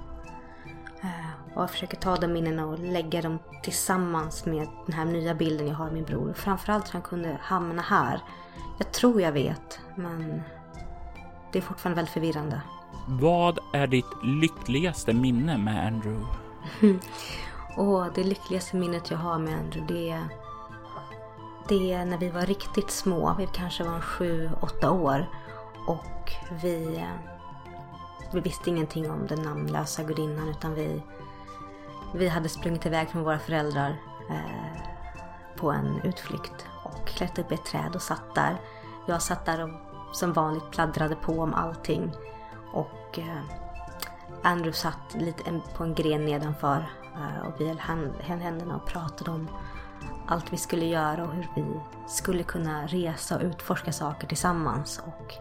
[1.60, 5.68] Och jag försöker ta de minnena och lägga dem tillsammans med den här nya bilden
[5.68, 6.34] jag har av min bror.
[6.34, 8.22] Framförallt hur han kunde hamna här.
[8.78, 10.42] Jag tror jag vet, men
[11.52, 12.62] det är fortfarande väldigt förvirrande.
[13.08, 16.26] Vad är ditt lyckligaste minne med Andrew?
[17.78, 20.24] Och det lyckligaste minnet jag har med Andrew det är,
[21.68, 23.36] det är när vi var riktigt små.
[23.38, 25.30] Vi kanske var sju, åtta år.
[25.88, 27.34] Och vi, eh,
[28.34, 31.02] vi visste ingenting om den namnlösa gudinnan utan vi,
[32.14, 33.96] vi hade sprungit iväg från våra föräldrar
[34.30, 34.82] eh,
[35.56, 38.58] på en utflykt och klättrat upp i ett träd och satt där.
[39.08, 39.70] Jag satt där och
[40.16, 42.12] som vanligt pladdrade på om allting.
[42.74, 43.44] Och eh,
[44.44, 49.32] Andrew satt lite på en gren nedanför eh, och vi höll höll händerna och pratade
[49.32, 49.48] om
[50.28, 51.66] allt vi skulle göra och hur vi
[52.08, 55.02] skulle kunna resa och utforska saker tillsammans.
[55.06, 55.34] Och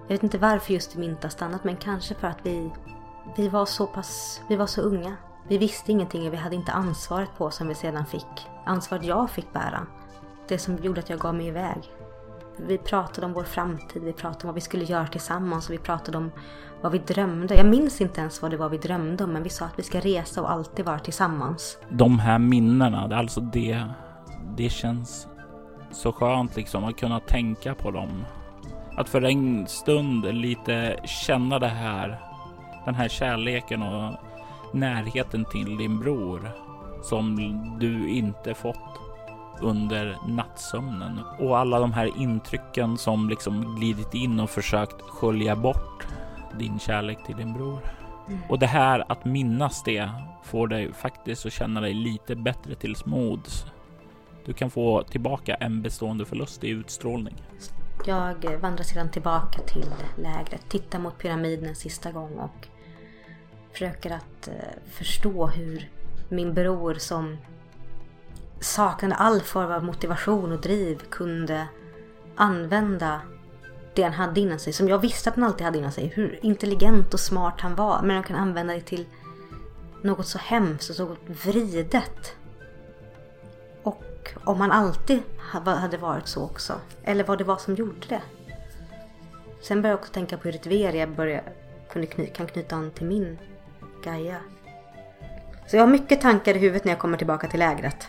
[0.00, 2.70] jag vet inte varför just vi inte har stannat men kanske för att vi,
[3.36, 5.16] vi var så pass, vi var så unga.
[5.50, 8.48] Vi visste ingenting och vi hade inte ansvaret på oss som vi sedan fick.
[8.64, 9.86] Ansvaret jag fick bära.
[10.48, 11.78] Det som gjorde att jag gav mig iväg.
[12.56, 15.78] Vi pratade om vår framtid, vi pratade om vad vi skulle göra tillsammans och vi
[15.78, 16.30] pratade om
[16.80, 17.54] vad vi drömde.
[17.54, 19.82] Jag minns inte ens vad det var vi drömde om men vi sa att vi
[19.82, 21.78] ska resa och alltid vara tillsammans.
[21.88, 23.84] De här minnena, det är alltså det.
[24.56, 25.28] Det känns
[25.90, 28.24] så skönt liksom att kunna tänka på dem.
[28.96, 32.20] Att för en stund lite känna det här.
[32.84, 34.14] Den här kärleken och
[34.72, 36.50] närheten till din bror
[37.02, 37.36] som
[37.80, 39.00] du inte fått
[39.60, 46.06] under nattsömnen och alla de här intrycken som liksom glidit in och försökt skölja bort
[46.58, 47.80] din kärlek till din bror.
[48.48, 50.10] Och det här att minnas det
[50.44, 53.66] får dig faktiskt att känna dig lite bättre till mods.
[54.44, 57.34] Du kan få tillbaka en bestående förlust i utstrålning.
[58.06, 62.66] Jag vandrar sedan tillbaka till lägret, tittar mot pyramiden en sista gång och
[63.72, 64.54] försöker att eh,
[64.90, 65.90] förstå hur
[66.28, 67.36] min bror som
[68.60, 71.66] saknade all form av motivation och driv kunde
[72.36, 73.20] använda
[73.94, 76.06] det han hade inom sig, som jag visste att han alltid hade inom sig.
[76.06, 79.06] Hur intelligent och smart han var, men han kan använda det till
[80.02, 82.36] något så hemskt och så vridet.
[83.82, 85.22] Och om han alltid
[85.62, 86.80] hade varit så också.
[87.02, 88.22] Eller vad det var som gjorde det.
[89.60, 91.42] Sen började jag också tänka på hur Ritveria
[91.92, 93.38] kunde kny, kan knyta an till min
[94.04, 94.36] Gaia.
[95.66, 98.08] Så jag har mycket tankar i huvudet när jag kommer tillbaka till lägret.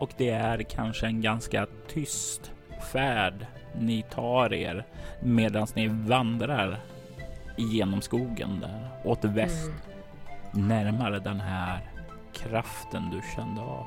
[0.00, 2.52] Och det är kanske en ganska tyst
[2.92, 3.46] färd
[3.78, 4.86] ni tar er
[5.22, 6.80] medan ni vandrar
[7.56, 9.70] genom skogen där åt väst.
[10.52, 11.80] Närmare den här
[12.32, 13.86] kraften du kände av.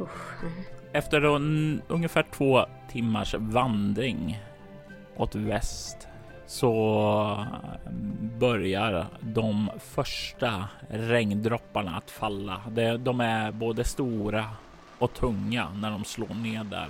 [0.00, 0.42] Usch.
[0.42, 0.52] mm.
[0.92, 4.42] Efter en, ungefär två timmars vandring
[5.16, 6.08] åt väst
[6.46, 7.46] så
[7.84, 7.90] eh,
[8.38, 12.60] börjar de första regndropparna att falla.
[12.98, 14.44] De är både stora
[14.98, 16.88] och tunga när de slår ner där.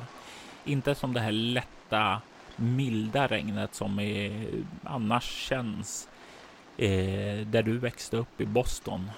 [0.65, 2.21] Inte som det här lätta,
[2.57, 4.47] milda regnet som är,
[4.85, 6.09] annars känns
[6.77, 9.11] eh, där du växte upp i Boston.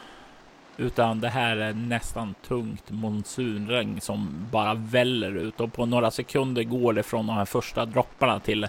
[0.76, 6.62] Utan det här är nästan tungt monsunregn som bara väller ut och på några sekunder
[6.62, 8.66] går det från de här första dropparna till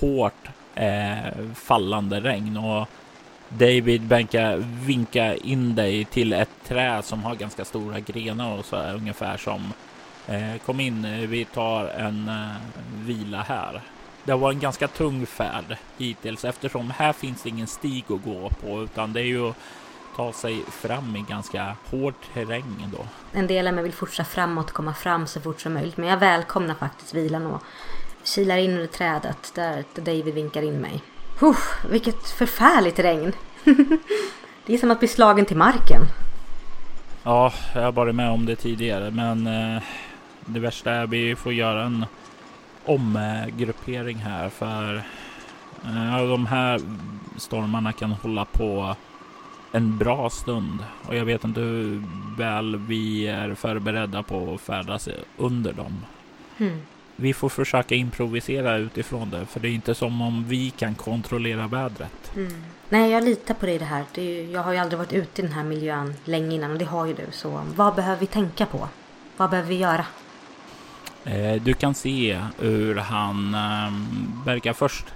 [0.00, 2.88] hårt eh, fallande regn och
[3.48, 8.76] David Benka vinka in dig till ett träd som har ganska stora grenar och så
[8.76, 9.72] här ungefär som
[10.26, 12.56] eh, kom in, vi tar en eh,
[13.06, 13.80] vila här.
[14.24, 18.24] Det har varit en ganska tung färd hittills eftersom här finns det ingen stig att
[18.24, 19.56] gå på utan det är ju att
[20.16, 23.06] ta sig fram i ganska hård terräng då.
[23.32, 25.96] En del av mig vill fortsätta framåt komma fram så fort som möjligt.
[25.96, 27.62] Men jag välkomnar faktiskt vilan och
[28.24, 31.02] kilar in under trädet där David vinkar in mig.
[31.40, 33.32] Uff, vilket förfärligt regn.
[34.66, 36.02] det är som att bli slagen till marken.
[37.22, 39.82] Ja, jag har varit med om det tidigare, men eh,
[40.40, 42.06] det värsta är att vi får göra en
[42.84, 44.94] omgruppering här för
[45.84, 46.80] eh, de här
[47.36, 48.96] stormarna kan hålla på
[49.72, 52.02] en bra stund och jag vet inte hur
[52.38, 56.04] väl vi är förberedda på att färdas under dem.
[56.58, 56.80] Hmm.
[57.16, 61.66] Vi får försöka improvisera utifrån det, för det är inte som om vi kan kontrollera
[61.66, 62.32] vädret.
[62.36, 62.52] Mm.
[62.88, 64.04] Nej, jag litar på dig i det här.
[64.14, 66.78] Det är jag har ju aldrig varit ute i den här miljön länge innan och
[66.78, 67.26] det har ju du.
[67.30, 68.88] Så vad behöver vi tänka på?
[69.36, 70.06] Vad behöver vi göra?
[71.24, 73.92] Eh, du kan se hur han eh,
[74.46, 75.06] verkar först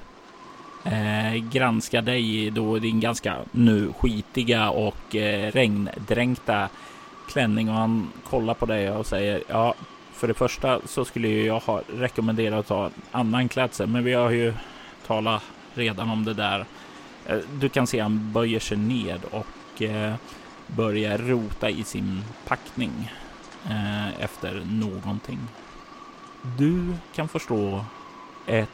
[0.84, 6.68] eh, granska dig då din ganska nu skitiga och eh, regndränkta
[7.28, 9.74] klänning och han kollar på dig och säger ja,
[10.16, 14.30] för det första så skulle jag ha rekommenderat att ta annan klädsel, men vi har
[14.30, 14.54] ju
[15.06, 15.42] talat
[15.74, 16.66] redan om det där.
[17.26, 20.14] Eh, du kan se han böjer sig ned och eh,
[20.66, 23.12] börjar rota i sin packning
[23.64, 25.38] eh, efter någonting.
[26.58, 27.84] Du kan förstå
[28.46, 28.68] ett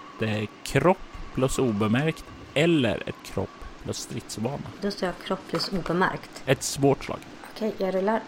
[0.63, 0.99] kropp
[1.35, 2.25] plus obemärkt
[2.55, 4.63] eller ett kropp plus stridsvana.
[4.81, 6.43] Då står jag kropp plus obemärkt.
[6.47, 7.19] Ett svårt slag.
[7.55, 8.21] Okej, jag rullar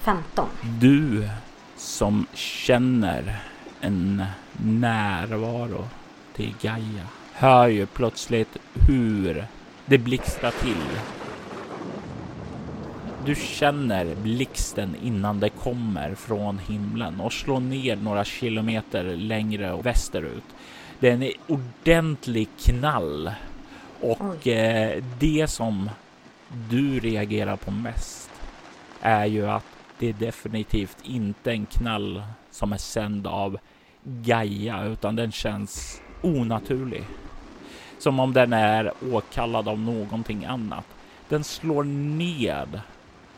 [0.00, 0.48] 15.
[0.80, 1.28] Du
[1.84, 3.42] som känner
[3.80, 5.88] en närvaro
[6.34, 8.56] till Gaia hör ju plötsligt
[8.88, 9.46] hur
[9.86, 10.98] det blixtrar till.
[13.26, 20.44] Du känner blixten innan det kommer från himlen och slår ner några kilometer längre västerut.
[21.00, 23.30] Det är en ordentlig knall
[24.00, 25.90] och eh, det som
[26.70, 28.30] du reagerar på mest
[29.00, 33.58] är ju att det är definitivt inte en knall som är sänd av
[34.04, 37.04] Gaia, utan den känns onaturlig.
[37.98, 40.84] Som om den är åkallad av någonting annat.
[41.28, 42.80] Den slår ned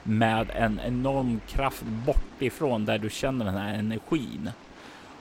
[0.03, 4.51] med en enorm kraft bortifrån där du känner den här energin.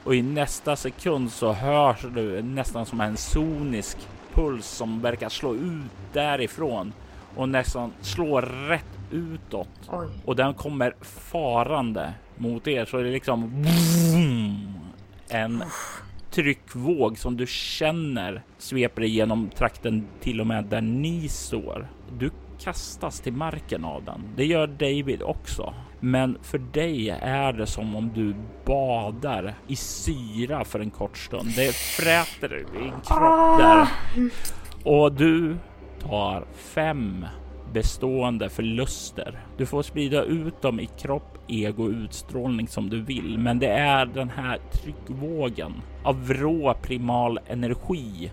[0.03, 3.97] Och i nästa sekund så hörs du nästan som en sonisk
[4.33, 6.93] puls som verkar slå ut därifrån
[7.35, 9.69] och nästan slår rätt utåt.
[9.89, 10.07] Oj.
[10.25, 14.79] Och den kommer farande mot er så det är liksom boom,
[15.29, 15.63] en
[16.31, 21.87] tryckvåg som du känner sveper igenom trakten till och med där ni står.
[22.19, 24.21] Du kastas till marken av den.
[24.35, 25.73] Det gör David också.
[25.99, 28.35] Men för dig är det som om du
[28.65, 31.53] badar i syra för en kort stund.
[31.55, 33.87] Det fräter i din kropp där.
[34.83, 35.57] Och du
[35.99, 37.25] tar fem
[37.75, 39.39] bestående förluster.
[39.57, 44.05] Du får sprida ut dem i kropp, ego utstrålning som du vill, men det är
[44.05, 45.73] den här tryckvågen
[46.03, 48.31] av rå primal energi.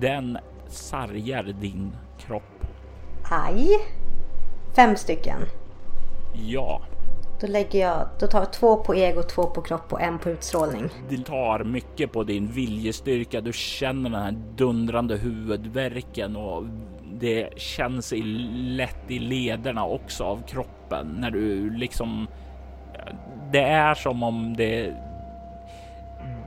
[0.00, 2.66] Den sargar din kropp.
[3.30, 3.68] Aj.
[4.76, 5.40] Fem stycken.
[6.46, 6.82] Ja,
[7.40, 10.30] Då lägger jag, då tar jag två på ego, två på kropp och en på
[10.30, 10.84] utstrålning.
[11.08, 13.40] det tar mycket på din viljestyrka.
[13.40, 16.64] Du känner den här dundrande huvudvärken och
[17.20, 22.26] det känns i, lätt i lederna också av kroppen när du liksom.
[23.52, 24.94] Det är som om det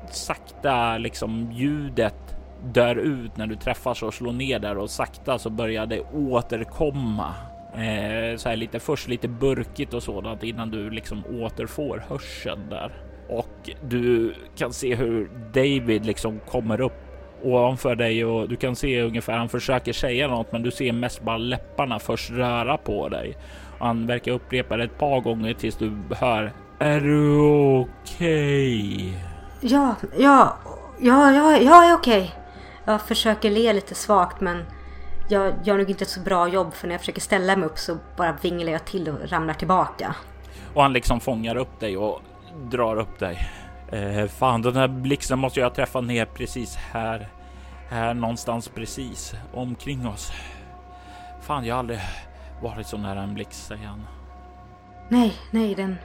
[0.09, 5.49] sakta liksom ljudet dör ut när du träffas och slår ner där och sakta så
[5.49, 7.33] börjar det återkomma.
[7.73, 12.91] Eh, så här lite först lite burkigt och sådant innan du liksom återfår hörseln där.
[13.29, 17.10] Och du kan se hur David liksom kommer upp
[17.43, 21.21] ovanför dig och du kan se ungefär han försöker säga något men du ser mest
[21.21, 23.37] bara läpparna först röra på dig.
[23.79, 27.39] Och han verkar upprepa det ett par gånger tills du hör Är du
[27.81, 29.13] okej?
[29.61, 30.57] Ja, ja,
[30.99, 32.31] ja, ja, jag är okej.
[32.85, 34.65] Jag försöker le lite svagt men
[35.29, 37.77] jag gör nog inte ett så bra jobb för när jag försöker ställa mig upp
[37.77, 40.15] så bara vinglar jag till och ramlar tillbaka.
[40.73, 42.21] Och han liksom fångar upp dig och
[42.71, 43.47] drar upp dig.
[43.91, 47.29] Eh, fan, den här blixten måste jag träffa ner precis här.
[47.89, 50.31] Här någonstans precis omkring oss.
[51.41, 51.99] Fan, jag har aldrig
[52.61, 54.07] varit så nära en blixt, säger han.
[55.09, 55.95] Nej, nej, den...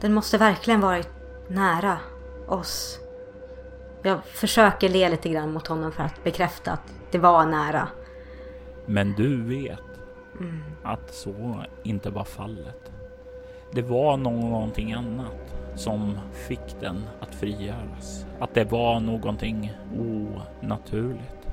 [0.00, 1.08] Den måste verkligen varit
[1.48, 1.98] nära
[2.48, 2.98] oss.
[4.02, 7.88] Jag försöker le lite grann mot honom för att bekräfta att det var nära.
[8.86, 9.80] Men du vet
[10.82, 12.92] att så inte var fallet.
[13.72, 16.18] Det var någonting annat som
[16.48, 18.26] fick den att frigöras.
[18.40, 21.48] Att det var någonting onaturligt.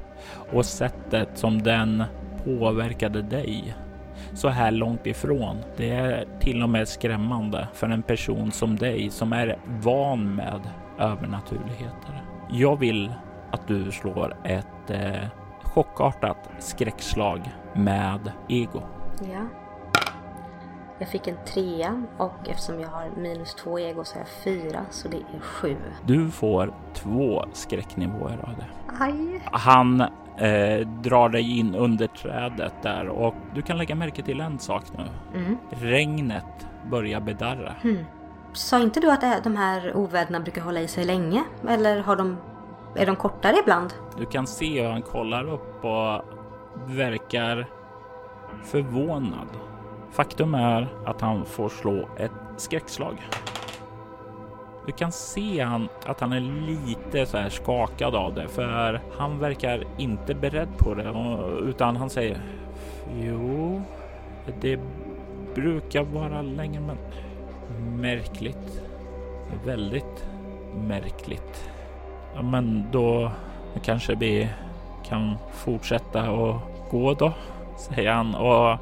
[0.54, 2.04] Och sättet som den
[2.46, 3.76] påverkade dig
[4.34, 5.58] så här långt ifrån.
[5.78, 10.62] Det är till och med skrämmande för en person som dig som är van med
[11.00, 12.24] övernaturligheter.
[12.50, 13.14] Jag vill
[13.52, 15.28] att du slår ett eh,
[15.64, 17.42] chockartat skräckslag
[17.74, 18.82] med ego.
[19.22, 19.67] Ja.
[21.00, 24.86] Jag fick en trea och eftersom jag har minus två ego så har jag fyra
[24.90, 25.78] så det är sju.
[26.06, 28.68] Du får två skräcknivåer av det.
[29.00, 29.42] Aj!
[29.52, 30.02] Han
[30.38, 34.84] eh, drar dig in under trädet där och du kan lägga märke till en sak
[34.98, 35.04] nu.
[35.40, 35.58] Mm.
[35.70, 37.76] Regnet börjar bedarra.
[38.54, 41.44] Sa inte du att de här oväderna brukar hålla i sig länge?
[41.68, 42.38] Eller har de,
[42.96, 43.94] är de kortare ibland?
[44.18, 46.22] Du kan se hur han kollar upp och
[46.88, 47.68] verkar
[48.64, 49.48] förvånad.
[50.18, 53.18] Faktum är att han får slå ett skräckslag.
[54.86, 59.40] Du kan se han, att han är lite så här skakad av det, för han
[59.40, 61.14] verkar inte beredd på det,
[61.70, 62.42] utan han säger
[63.22, 63.82] Jo,
[64.62, 64.80] det
[65.56, 66.98] brukar vara länge men
[68.02, 68.82] märkligt.
[69.66, 70.26] Väldigt
[70.88, 71.70] märkligt.
[72.36, 73.32] Ja, men då
[73.84, 74.50] kanske vi
[75.06, 76.56] kan fortsätta och
[76.92, 77.34] gå då,
[77.78, 78.78] säger han och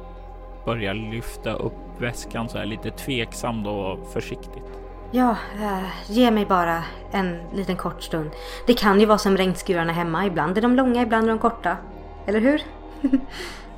[0.66, 4.64] börjar lyfta upp väskan så här lite tveksamt och försiktigt.
[5.10, 8.30] Ja, äh, ge mig bara en liten kort stund.
[8.66, 10.26] Det kan ju vara som regnskurarna hemma.
[10.26, 11.76] Ibland är de långa, ibland är de korta.
[12.26, 12.62] Eller hur?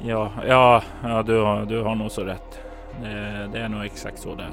[0.03, 2.61] ja, ja, ja du, har, du har nog så rätt.
[3.03, 4.51] Det, det är nog exakt så där.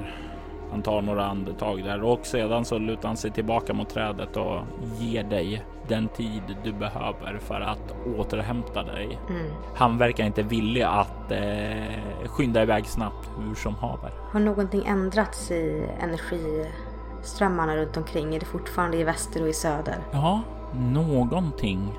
[0.71, 4.59] Han tar några andetag där och sedan så lutar han sig tillbaka mot trädet och
[4.99, 9.19] ger dig den tid du behöver för att återhämta dig.
[9.29, 9.51] Mm.
[9.75, 14.11] Han verkar inte villig att eh, skynda iväg snabbt hur som haver.
[14.31, 18.35] Har någonting ändrats i energiströmmarna runt omkring?
[18.35, 19.97] Är det fortfarande i väster och i söder?
[20.11, 20.41] Ja,
[20.73, 21.93] någonting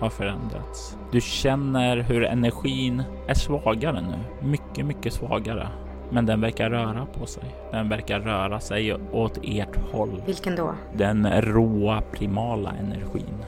[0.00, 0.96] har förändrats.
[1.10, 4.48] Du känner hur energin är svagare nu.
[4.48, 5.68] Mycket, mycket svagare.
[6.10, 7.44] Men den verkar röra på sig.
[7.70, 10.22] Den verkar röra sig åt ert håll.
[10.26, 10.74] Vilken då?
[10.94, 13.44] Den råa primala energin.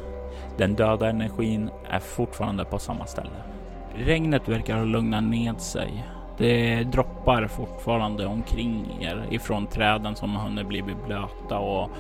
[0.57, 3.43] Den döda energin är fortfarande på samma ställe.
[3.95, 6.05] Regnet verkar ha lugnat ned sig.
[6.39, 11.91] Det droppar fortfarande omkring er ifrån träden som har hunnit bli blöta och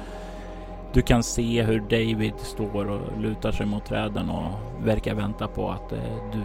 [0.92, 4.52] du kan se hur David står och lutar sig mot träden och
[4.86, 5.98] verkar vänta på att eh,
[6.32, 6.40] du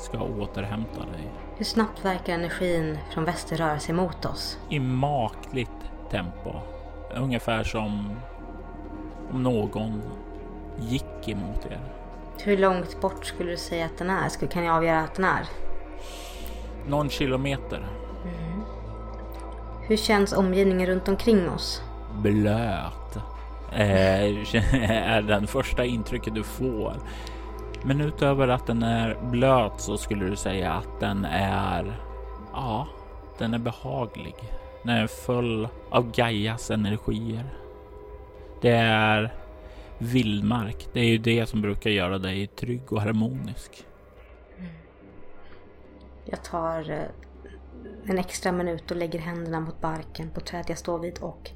[0.00, 1.43] ska återhämta dig.
[1.56, 4.58] Hur snabbt verkar energin från väster röra sig mot oss?
[4.68, 5.70] I makligt
[6.10, 6.52] tempo.
[7.16, 8.16] Ungefär som
[9.32, 10.02] om någon
[10.80, 11.80] gick emot er.
[12.44, 14.46] Hur långt bort skulle du säga att den är?
[14.46, 15.44] Kan jag avgöra att den är?
[16.88, 17.86] Någon kilometer.
[18.24, 18.62] Mm.
[19.88, 21.82] Hur känns omgivningen runt omkring oss?
[22.14, 23.16] Blöt.
[23.72, 24.24] Eh,
[25.14, 26.94] är den första intrycket du får.
[27.86, 32.00] Men utöver att den är blöt så skulle du säga att den är,
[32.52, 32.88] ja,
[33.38, 34.34] den är behaglig.
[34.82, 37.44] Den är full av Gaias energier.
[38.60, 39.34] Det är
[39.98, 40.88] vildmark.
[40.92, 43.86] Det är ju det som brukar göra dig trygg och harmonisk.
[44.58, 44.72] Mm.
[46.24, 50.98] Jag tar eh, en extra minut och lägger händerna mot barken på trädet jag står
[50.98, 51.50] vid och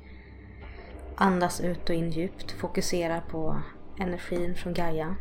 [1.16, 2.50] andas ut och in djupt.
[2.50, 3.56] Fokuserar på
[3.98, 5.16] energin från Gaia.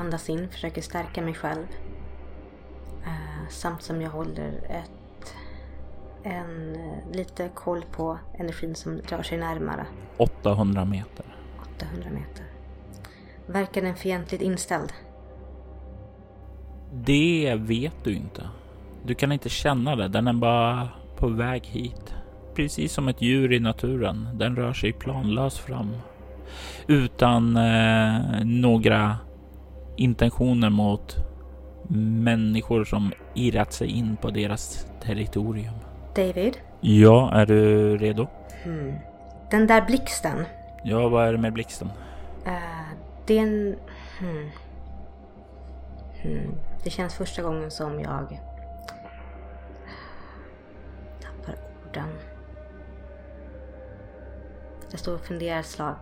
[0.00, 1.66] Andas in, försöker stärka mig själv.
[3.04, 5.34] Eh, samt som jag håller ett,
[6.22, 9.86] en, eh, lite koll på energin som rör sig närmare.
[10.16, 11.24] 800 meter.
[11.76, 12.44] 800 meter.
[13.46, 14.92] Verkar den fientligt inställd?
[16.92, 18.48] Det vet du inte.
[19.04, 20.08] Du kan inte känna det.
[20.08, 22.14] Den är bara på väg hit.
[22.54, 24.28] Precis som ett djur i naturen.
[24.34, 25.90] Den rör sig planlöst fram.
[26.86, 29.16] Utan eh, några
[30.00, 31.16] intentioner mot
[32.22, 35.74] människor som irrat sig in på deras territorium.
[36.14, 36.56] David?
[36.80, 38.26] Ja, är du redo?
[38.62, 38.94] Hmm.
[39.50, 40.44] Den där blixten.
[40.84, 41.88] Ja, vad är det med blixten?
[42.46, 42.88] Uh,
[43.26, 43.76] det är en...
[44.18, 44.50] Hmm.
[46.22, 46.54] Hmm.
[46.84, 48.40] Det känns första gången som jag
[51.22, 52.08] tappar orden.
[54.90, 55.94] Jag står och funderar ett slag.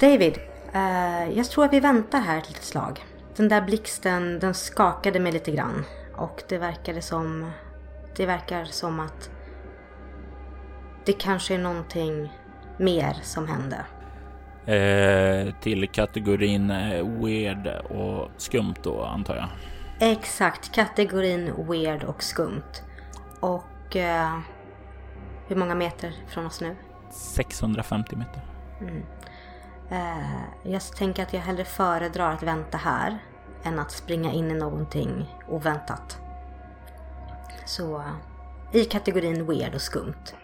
[0.00, 0.38] David,
[0.74, 3.04] uh, jag tror att vi väntar här ett litet slag.
[3.36, 5.84] Den där blixten, den skakade mig lite grann.
[6.16, 7.50] Och det verkade som...
[8.16, 9.30] Det verkar som att
[11.04, 12.32] det kanske är någonting
[12.78, 13.84] mer som hände.
[14.68, 19.48] Eh, till kategorin eh, weird och skumt då antar jag?
[20.00, 22.82] Exakt, kategorin weird och skumt.
[23.40, 24.38] Och eh,
[25.46, 26.76] hur många meter från oss nu?
[27.10, 28.42] 650 meter.
[28.80, 29.02] Mm.
[29.90, 33.18] Eh, jag tänker att jag hellre föredrar att vänta här
[33.64, 36.18] än att springa in i någonting oväntat.
[37.66, 38.02] Så
[38.72, 40.34] i kategorin weird och skumt.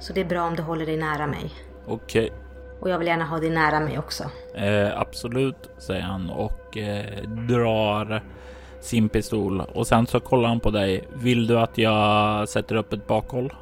[0.00, 1.52] Så det är bra om du håller dig nära mig.
[1.86, 2.26] Okej.
[2.26, 2.38] Okay.
[2.80, 4.24] Och jag vill gärna ha dig nära mig också.
[4.54, 8.22] Eh, absolut, säger han och eh, drar
[8.80, 11.08] sin pistol och sen så kollar han på dig.
[11.12, 13.52] Vill du att jag sätter upp ett bakhåll?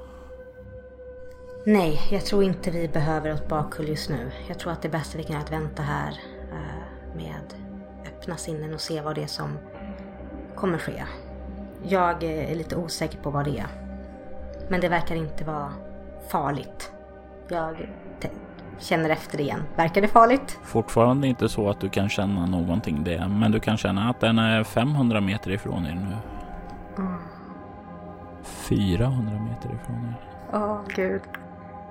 [1.64, 4.30] Nej, jag tror inte vi behöver ett bakhåll just nu.
[4.48, 6.18] Jag tror att det bästa vi kan göra är att vänta här
[6.52, 7.54] eh, med
[8.06, 9.58] öppna sinnen och se vad det är som
[10.54, 11.04] kommer ske.
[11.82, 13.66] Jag är lite osäker på vad det är.
[14.68, 15.72] Men det verkar inte vara
[16.28, 16.92] farligt.
[17.48, 17.88] Jag
[18.78, 19.62] känner efter igen.
[19.76, 20.58] Verkar det farligt?
[20.62, 24.38] Fortfarande inte så att du kan känna någonting det, men du kan känna att den
[24.38, 26.16] är 500 meter ifrån er nu.
[27.02, 27.20] Mm.
[28.42, 30.30] 400 meter ifrån er.
[30.52, 31.22] Åh, oh, gud.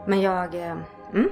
[0.09, 0.55] Men jag...
[0.55, 0.75] eh,
[1.13, 1.29] Mm.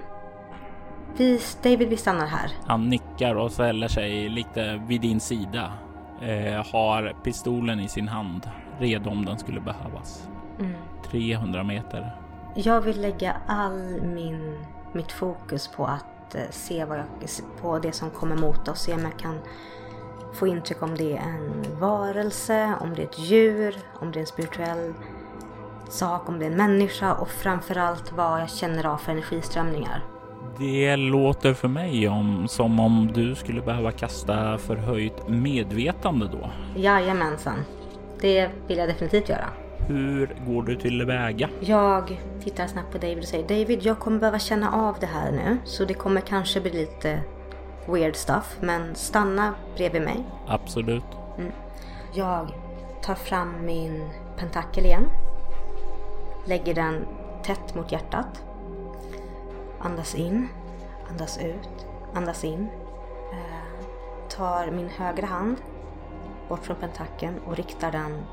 [1.17, 2.51] Vi, David, vi stannar här.
[2.65, 5.73] Han nickar och ställer sig lite vid din sida.
[6.21, 8.49] Eh, har pistolen i sin hand,
[8.79, 10.27] redo om den skulle behövas.
[10.59, 10.73] Mm.
[11.11, 12.15] 300 meter.
[12.55, 17.05] Jag vill lägga all min, mitt fokus på att eh, se vad jag,
[17.61, 18.79] på det som kommer mot oss.
[18.79, 19.39] Se om jag kan
[20.33, 24.21] få intryck om det är en varelse, om det är ett djur, om det är
[24.21, 24.93] en spirituell
[25.91, 30.03] sak, om det är en människa och framförallt vad jag känner av för energiströmningar.
[30.59, 36.49] Det låter för mig om, som om du skulle behöva kasta förhöjt medvetande då.
[36.75, 37.55] Jajamensan,
[38.21, 39.47] det vill jag definitivt göra.
[39.87, 41.49] Hur går du tillväga?
[41.59, 45.31] Jag tittar snabbt på David och säger David, jag kommer behöva känna av det här
[45.31, 45.57] nu.
[45.63, 47.19] Så det kommer kanske bli lite
[47.85, 48.57] weird stuff.
[48.61, 50.23] Men stanna bredvid mig.
[50.47, 51.03] Absolut.
[52.13, 52.47] Jag
[53.01, 55.03] tar fram min pentakel igen.
[56.47, 57.07] Lägger den
[57.43, 58.43] tätt mot hjärtat.
[59.79, 60.47] Andas in.
[61.09, 61.87] Andas ut.
[62.13, 62.67] Andas in.
[63.33, 63.85] Eh,
[64.29, 65.57] tar min högra hand
[66.49, 68.23] bort från pentakeln och riktar den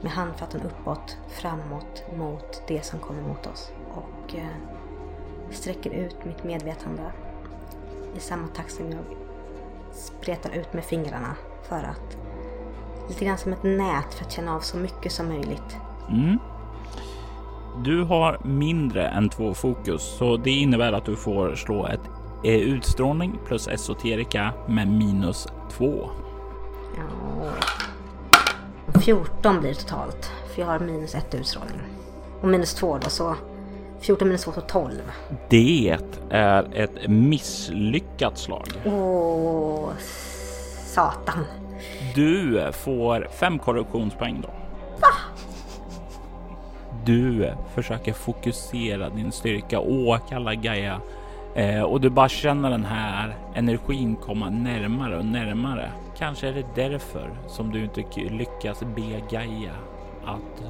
[0.00, 3.72] med handflatan uppåt framåt mot det som kommer mot oss.
[3.90, 4.56] Och eh,
[5.50, 7.02] sträcker ut mitt medvetande
[8.16, 9.04] i samma takt som jag
[9.92, 12.16] spretar ut med fingrarna för att
[13.08, 15.76] lite grann som ett nät för att känna av så mycket som möjligt.
[16.08, 16.38] Mm.
[17.84, 22.00] Du har mindre än två fokus, så det innebär att du får slå ett
[22.44, 26.10] utstrålning plus esoterika med minus två.
[26.96, 27.50] Ja.
[29.00, 31.80] 14 blir det totalt, för jag har minus ett utstrålning.
[32.40, 33.34] Och minus två då, så
[34.00, 34.90] 14 minus 2 så 12.
[35.48, 35.98] Det
[36.30, 38.66] är ett misslyckat slag.
[38.84, 39.88] Åh,
[40.86, 41.44] satan.
[42.14, 44.48] Du får fem korruptionspoäng då.
[47.04, 51.00] Du försöker fokusera din styrka, åkalla Gaia
[51.54, 55.90] eh, och du bara känner den här energin komma närmare och närmare.
[56.18, 59.72] Kanske är det därför som du inte lyckas be Gaia
[60.24, 60.62] att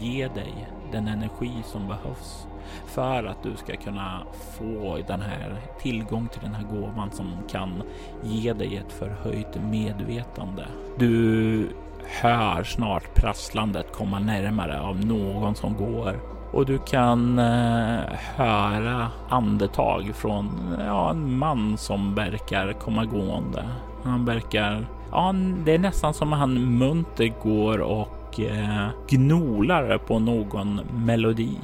[0.00, 2.46] ge dig den energi som behövs
[2.86, 4.22] för att du ska kunna
[4.58, 7.82] få den här tillgång till den här gåvan som kan
[8.22, 10.66] ge dig ett förhöjt medvetande.
[10.98, 11.68] Du
[12.06, 16.20] hör snart prasslandet komma närmare av någon som går
[16.52, 18.00] och du kan eh,
[18.36, 23.68] höra andetag från ja, en man som verkar komma gående.
[24.02, 25.34] Han verkar, ja,
[25.64, 31.58] det är nästan som han munter går och eh, gnolar på någon melodi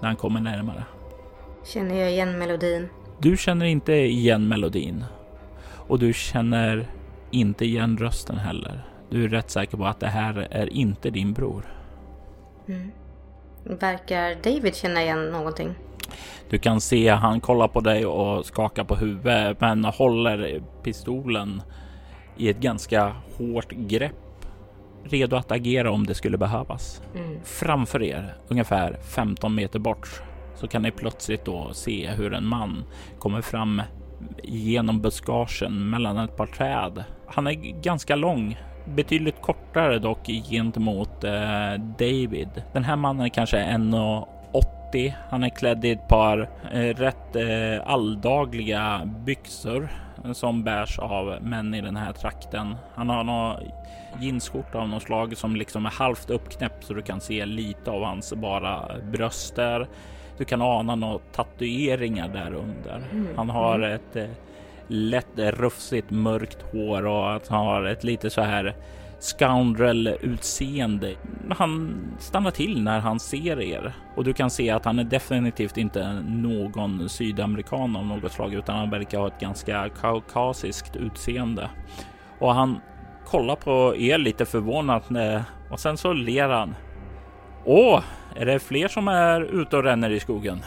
[0.00, 0.84] när han kommer närmare.
[1.64, 2.88] Känner jag igen melodin?
[3.18, 5.04] Du känner inte igen melodin
[5.88, 6.86] och du känner
[7.30, 8.91] inte igen rösten heller.
[9.12, 11.64] Du är rätt säker på att det här är inte din bror.
[13.64, 15.74] Verkar David känna igen någonting?
[16.50, 21.62] Du kan se han kollar på dig och skakar på huvudet men håller pistolen
[22.36, 24.46] i ett ganska hårt grepp.
[25.04, 27.02] Redo att agera om det skulle behövas.
[27.44, 30.22] Framför er, ungefär 15 meter bort,
[30.54, 32.84] så kan ni plötsligt då se hur en man
[33.18, 33.82] kommer fram
[34.42, 37.04] genom buskagen mellan ett par träd.
[37.26, 42.62] Han är ganska lång, betydligt kortare dock gentemot eh, David.
[42.72, 45.12] Den här mannen är kanske 1,80.
[45.28, 49.88] Han är klädd i ett par eh, rätt eh, alldagliga byxor
[50.32, 52.76] som bärs av män i den här trakten.
[52.94, 53.56] Han har någon
[54.20, 58.04] jeansskjorta av något slag som liksom är halvt uppknäppt så du kan se lite av
[58.04, 59.88] hans bara bröster.
[60.38, 63.04] Du kan ana några tatueringar där under.
[63.36, 64.24] Han har ett eh,
[64.86, 68.74] lätt rufsigt mörkt hår och att han har ett lite så här
[69.18, 71.14] scoundrel utseende.
[71.50, 75.76] Han stannar till när han ser er och du kan se att han är definitivt
[75.76, 81.70] inte någon sydamerikan av något slag utan han verkar ha ett ganska kaukasiskt utseende.
[82.38, 82.80] Och han
[83.26, 85.04] kollar på er lite förvånat
[85.70, 86.74] och sen så ler han.
[87.64, 88.02] Åh,
[88.36, 90.62] är det fler som är ute och ränner i skogen?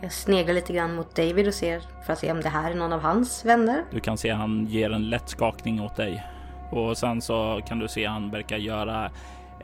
[0.00, 2.74] Jag sneglar lite grann mot David och ser för att se om det här är
[2.74, 3.84] någon av hans vänner.
[3.90, 6.26] Du kan se han ger en lätt skakning åt dig
[6.70, 9.10] och sen så kan du se han verkar göra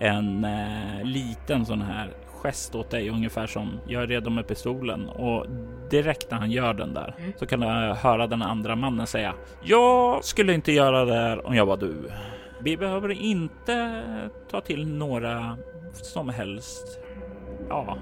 [0.00, 2.12] en eh, liten sån här
[2.42, 5.46] gest åt dig ungefär som jag är redo med pistolen och
[5.90, 10.24] direkt när han gör den där så kan du höra den andra mannen säga Jag
[10.24, 12.10] skulle inte göra det här om jag var du.
[12.60, 14.02] Vi behöver inte
[14.50, 15.56] ta till några
[15.92, 16.98] som helst
[17.68, 17.98] ja,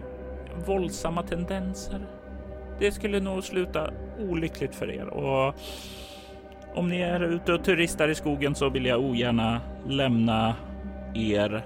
[0.67, 2.01] våldsamma tendenser.
[2.81, 5.55] Det skulle nog sluta olyckligt för er och
[6.75, 10.55] om ni är ute och turistar i skogen så vill jag ogärna lämna
[11.15, 11.65] er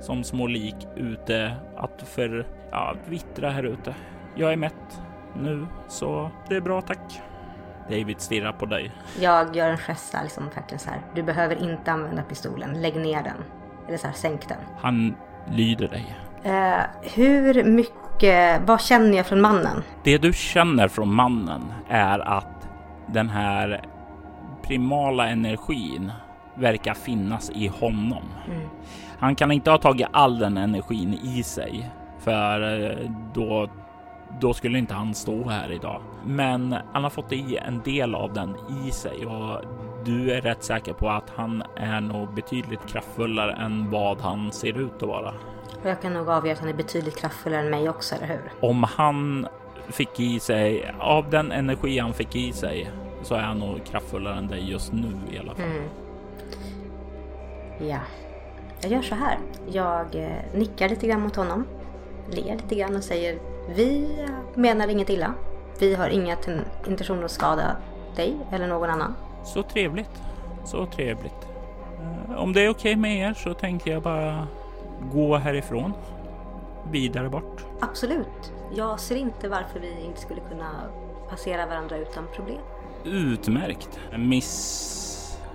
[0.00, 3.94] som små lik ute att för ja, vittra här ute.
[4.36, 5.02] Jag är mätt.
[5.42, 7.20] nu, så det är bra tack.
[7.90, 8.92] David stirrar på dig.
[9.20, 11.00] Jag gör en gest liksom verkligen så här.
[11.14, 13.44] Du behöver inte använda pistolen, lägg ner den.
[13.88, 14.58] Eller så här, sänk den.
[14.78, 15.14] Han
[15.50, 16.16] lyder dig.
[16.42, 17.94] Eh, hur mycket,
[18.66, 19.82] vad känner jag från mannen?
[20.04, 22.68] Det du känner från mannen är att
[23.06, 23.84] den här
[24.62, 26.12] primala energin
[26.54, 28.22] verkar finnas i honom.
[29.18, 31.90] Han kan inte ha tagit all den energin i sig
[32.20, 33.68] för eh, då,
[34.40, 36.02] då skulle inte han stå här idag.
[36.26, 39.64] Men han har fått i en del av den i sig och
[40.04, 44.78] du är rätt säker på att han är nog betydligt kraftfullare än vad han ser
[44.78, 45.32] ut att vara.
[45.82, 48.40] Och jag kan nog avgöra att han är betydligt kraftfullare än mig också, eller hur?
[48.60, 49.46] Om han
[49.88, 52.90] fick i sig av den energi han fick i sig
[53.22, 55.64] så är han nog kraftfullare än dig just nu i alla fall.
[57.78, 57.98] Ja.
[58.82, 59.38] Jag gör så här.
[59.72, 61.66] Jag eh, nickar lite grann mot honom.
[62.30, 63.38] Ler lite grann och säger
[63.74, 64.08] Vi
[64.54, 65.34] menar inget illa.
[65.78, 67.76] Vi har inga ten- intentioner att skada
[68.16, 69.14] dig eller någon annan.
[69.44, 70.22] Så trevligt.
[70.64, 71.46] Så trevligt.
[72.28, 74.46] Eh, Om det är okej med er så tänker jag bara
[75.12, 75.92] gå härifrån.
[76.90, 77.64] Vidare bort.
[77.80, 78.52] Absolut.
[78.74, 80.70] Jag ser inte varför vi inte skulle kunna
[81.30, 82.60] passera varandra utan problem.
[83.04, 84.00] Utmärkt.
[84.18, 84.96] Miss...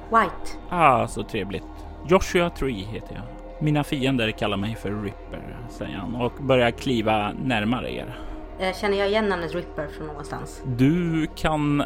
[0.09, 0.57] White.
[0.69, 1.63] Ah, så trevligt.
[2.07, 3.23] Joshua Tree heter jag.
[3.63, 8.19] Mina fiender kallar mig för Ripper, säger han och börjar kliva närmare er.
[8.59, 10.63] Eh, Känner jag igen namnet Ripper från någonstans?
[10.65, 11.83] Du kan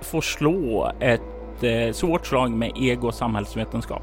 [0.00, 4.02] få slå ett eh, svårt slag med ego och samhällsvetenskap.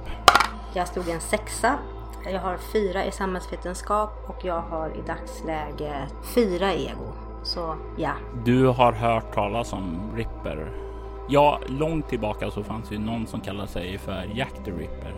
[0.75, 1.73] Jag stod en sexa.
[2.31, 7.13] Jag har fyra i samhällsvetenskap och jag har i dagsläget fyra ego.
[7.43, 8.11] Så ja,
[8.45, 10.71] Du har hört talas om Ripper.
[11.29, 15.13] Ja, långt tillbaka så fanns ju någon som kallade sig för Jack the Ripper.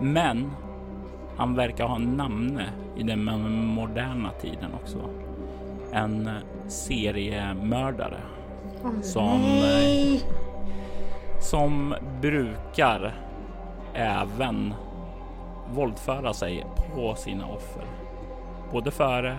[0.00, 0.50] Men
[1.36, 2.64] han verkar ha en namne
[2.96, 3.24] i den
[3.66, 4.98] moderna tiden också.
[5.92, 6.34] En eh,
[6.68, 8.20] seriemördare
[9.02, 10.24] som, eh, Nej!
[11.40, 13.14] som brukar
[13.94, 14.74] även
[15.70, 17.84] våldföra sig på sina offer.
[18.72, 19.38] Både före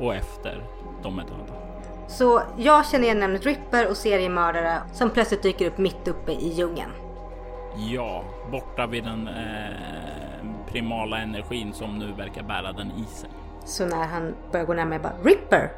[0.00, 0.62] och efter
[1.02, 1.60] de är döda.
[2.08, 6.48] Så jag känner igen namnet Ripper och seriemördare som plötsligt dyker upp mitt uppe i
[6.48, 6.90] djungeln.
[7.76, 13.30] Ja, borta vid den eh, primala energin som nu verkar bära den i sig.
[13.64, 15.70] Så när han börjar gå närmare bara Ripper!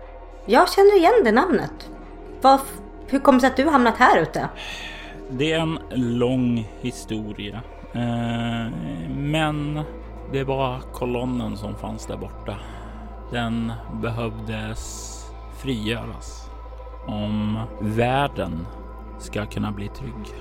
[0.46, 1.90] Jag känner igen det namnet.
[2.40, 4.48] Vad, f- hur kommer det sig att du hamnat här ute?
[5.30, 7.60] Det är en lång historia,
[7.94, 8.70] Eh,
[9.10, 9.80] men
[10.32, 12.56] det var kolonnen som fanns där borta.
[13.30, 13.72] Den
[14.02, 15.08] behövdes
[15.58, 16.50] frigöras
[17.06, 18.66] om världen
[19.18, 20.34] ska kunna bli trygg.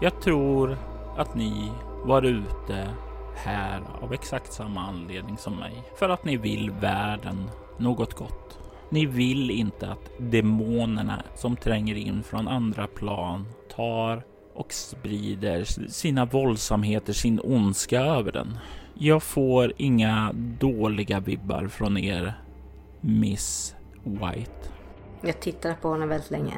[0.00, 0.76] Jag tror
[1.16, 1.70] att ni
[2.04, 2.88] var ute
[3.34, 5.82] här av exakt samma anledning som mig.
[5.98, 8.58] För att ni vill världen något gott.
[8.88, 13.46] Ni vill inte att demonerna som tränger in från andra plan
[13.76, 14.22] tar
[14.54, 18.58] och sprider sina våldsamheter, sin ondska över den.
[18.94, 22.34] Jag får inga dåliga vibbar från er,
[23.00, 24.68] Miss White.
[25.20, 26.54] Jag tittar på honom väldigt länge.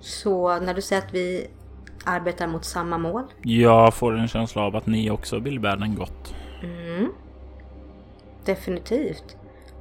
[0.00, 1.46] Så när du säger att vi
[2.04, 3.22] arbetar mot samma mål?
[3.42, 6.34] Jag får en känsla av att ni också vill världen gott.
[6.62, 7.12] Mm.
[8.44, 9.36] Definitivt.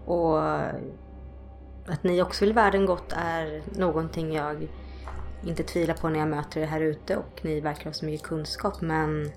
[0.05, 0.43] Och
[1.88, 4.68] att ni också vill världen gott är någonting jag
[5.45, 8.27] inte tvivlar på när jag möter er här ute och ni verkar ha så mycket
[8.27, 9.31] kunskap men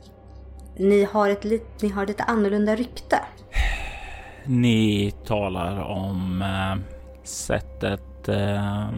[0.76, 3.16] ni har ett, li- ni har ett lite annorlunda rykte.
[4.44, 8.88] Ni talar om eh, sättet eh,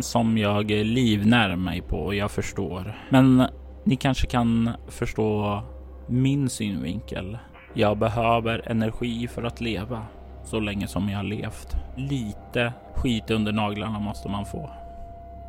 [0.00, 2.14] som jag livnär mig på.
[2.14, 3.06] Jag förstår.
[3.10, 3.46] Men
[3.84, 5.62] ni kanske kan förstå
[6.06, 7.38] min synvinkel.
[7.74, 10.06] Jag behöver energi för att leva
[10.44, 11.76] så länge som jag har levt.
[11.96, 14.70] Lite skit under naglarna måste man få.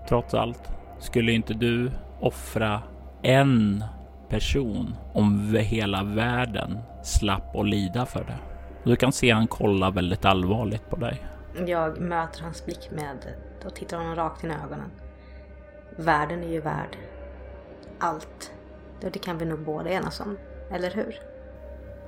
[0.09, 0.71] Trots allt,
[1.03, 2.81] skulle inte du offra
[3.21, 3.83] en
[4.29, 8.37] person om hela världen slapp att lida för det?
[8.83, 11.21] Du kan se han kolla väldigt allvarligt på dig.
[11.67, 13.17] Jag möter hans blick med
[13.65, 14.91] och tittar honom rakt in i ögonen.
[15.97, 16.97] Världen är ju värd
[17.99, 18.51] allt.
[19.03, 20.37] Och det kan vi nog båda enas om,
[20.71, 21.15] eller hur?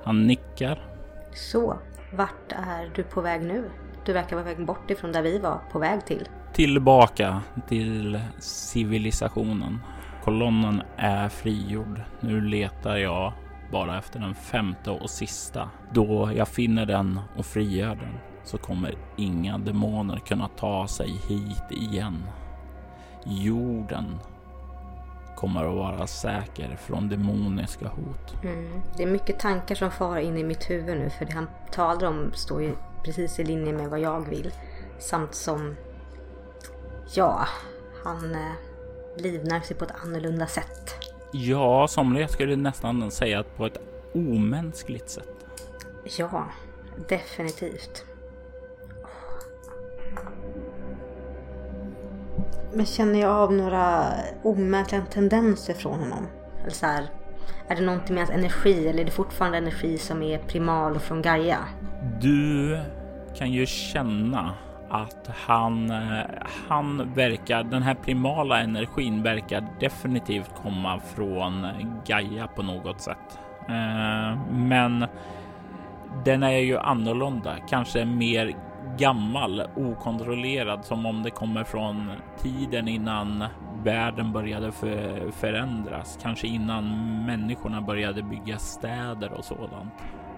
[0.04, 0.88] Han nickar.
[1.34, 1.78] Så,
[2.12, 3.70] vart är du på väg nu?
[4.04, 6.28] Du verkar vara väg bort ifrån där vi var på väg till.
[6.56, 9.80] Tillbaka till civilisationen.
[10.24, 12.00] Kolonnen är frigjord.
[12.20, 13.32] Nu letar jag
[13.72, 15.70] bara efter den femte och sista.
[15.92, 21.70] Då jag finner den och frigör den så kommer inga demoner kunna ta sig hit
[21.70, 22.24] igen.
[23.24, 24.18] Jorden
[25.36, 28.44] kommer att vara säker från demoniska hot.
[28.44, 28.80] Mm.
[28.96, 32.08] Det är mycket tankar som far in i mitt huvud nu för det han talar
[32.08, 32.72] om står ju
[33.04, 34.50] precis i linje med vad jag vill.
[34.98, 35.74] Samt som
[37.14, 37.48] Ja,
[38.04, 38.52] han eh,
[39.16, 40.94] livnär sig på ett annorlunda sätt.
[41.32, 43.78] Ja, somliga skulle nästan säga att på ett
[44.14, 45.28] omänskligt sätt.
[46.18, 46.46] Ja,
[47.08, 48.04] definitivt.
[52.72, 54.06] Men känner jag av några
[54.42, 56.26] omärkliga tendenser från honom?
[56.60, 57.06] Eller så här,
[57.68, 61.02] är det någonting med hans energi eller är det fortfarande energi som är primal och
[61.02, 61.58] från Gaia?
[62.20, 62.80] Du
[63.34, 64.54] kan ju känna
[64.90, 66.24] att han, eh,
[66.68, 71.66] han verkar, den här primala energin verkar definitivt komma från
[72.06, 73.38] Gaia på något sätt.
[73.68, 75.06] Eh, men
[76.24, 78.56] den är ju annorlunda, kanske mer
[78.98, 82.12] gammal, okontrollerad, som om det kommer från
[82.42, 83.44] tiden innan
[83.84, 86.84] världen började för, förändras, kanske innan
[87.26, 89.92] människorna började bygga städer och sådant.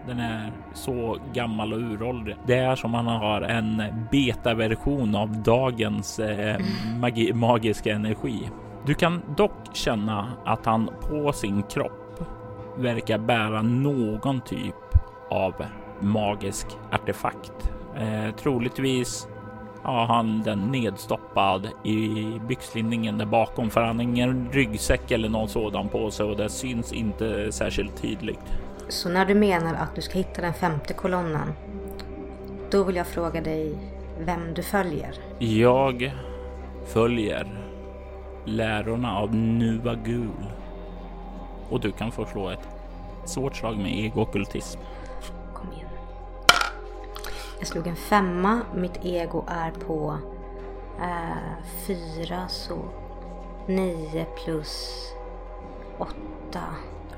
[0.08, 2.36] Den är så gammal och uråldrig.
[2.46, 6.60] Det är som man har en betaversion av dagens eh,
[7.00, 8.50] magi, magiska energi.
[8.86, 12.20] Du kan dock känna att han på sin kropp
[12.76, 14.74] verkar bära någon typ
[15.30, 15.54] av
[16.00, 17.72] magisk artefakt.
[17.96, 19.28] Eh, troligtvis
[19.82, 25.48] har han den nedstoppad i byxlinningen där bakom för han har ingen ryggsäck eller någon
[25.48, 28.40] sådan på sig och det syns inte särskilt tydligt.
[28.88, 31.52] Så när du menar att du ska hitta den femte kolonnen,
[32.70, 33.78] då vill jag fråga dig
[34.18, 35.14] vem du följer.
[35.38, 36.12] Jag
[36.86, 37.46] följer
[38.44, 40.52] lärorna av Nuvagul
[41.70, 42.68] och du kan få slå ett
[43.24, 44.80] svårt slag med ego-okkultism.
[45.54, 45.88] Kom igen.
[47.58, 48.60] Jag slog en femma.
[48.74, 50.18] Mitt ego är på
[51.00, 52.78] eh, fyra, så
[53.66, 55.04] nio plus
[55.98, 56.64] åtta.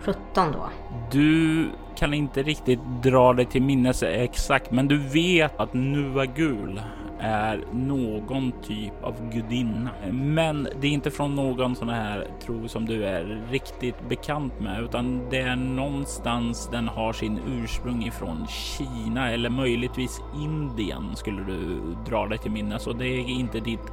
[0.00, 0.70] 17 då.
[1.10, 6.80] Du kan inte riktigt dra dig till minnes exakt, men du vet att Nuvagul
[7.20, 9.90] är någon typ av gudinna.
[10.12, 14.82] Men det är inte från någon sån här tro som du är riktigt bekant med,
[14.82, 21.80] utan det är någonstans den har sin ursprung ifrån Kina eller möjligtvis Indien skulle du
[22.06, 23.92] dra dig till minnes och det är inte ditt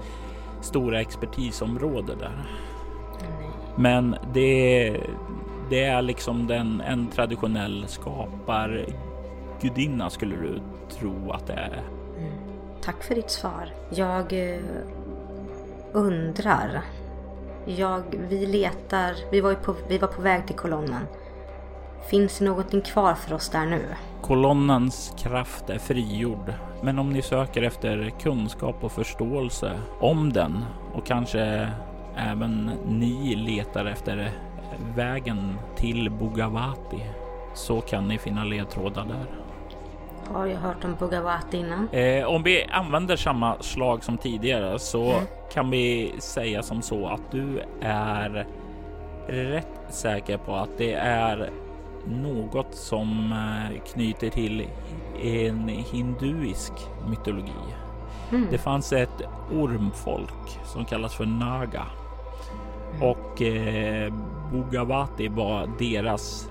[0.61, 2.45] stora expertisområde där.
[3.75, 4.97] Men det
[5.70, 11.84] det är liksom den, en traditionell skapargudinna skulle du tro att det är.
[12.18, 12.34] Mm.
[12.82, 13.74] Tack för ditt svar.
[13.89, 14.59] Jag eh,
[15.91, 16.82] undrar.
[17.65, 21.07] Jag, vi letar, vi var, på, vi var på väg till kolonnen.
[22.09, 23.82] Finns det någonting kvar för oss där nu?
[24.22, 31.05] Kolonnens kraft är frigjord, men om ni söker efter kunskap och förståelse om den och
[31.05, 31.70] kanske
[32.18, 34.32] även ni letar efter
[34.95, 37.03] vägen till Bugavati
[37.53, 39.25] så kan ni finna ledtrådar där.
[40.34, 41.89] Har jag hört om Bugavati innan?
[41.89, 45.25] Eh, om vi använder samma slag som tidigare så mm.
[45.53, 48.47] kan vi säga som så att du är
[49.28, 51.49] rätt säker på att det är
[52.05, 54.67] något som eh, knyter till
[55.21, 56.73] en hinduisk
[57.09, 57.51] mytologi.
[58.32, 58.47] Mm.
[58.51, 59.21] Det fanns ett
[59.51, 61.86] ormfolk som kallas för Naga
[63.01, 64.13] och eh,
[64.51, 66.49] Bugavati var deras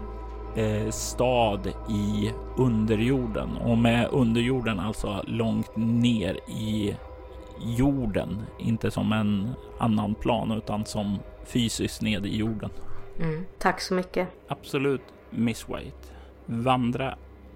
[0.57, 6.97] eh, stad i underjorden och med underjorden alltså långt ner i
[7.61, 12.71] jorden, inte som en annan plan utan som fysiskt ned i jorden.
[13.21, 14.29] Mm, tack så mycket.
[14.49, 16.09] Absolut, Miss White.
[16.47, 17.15] Vandra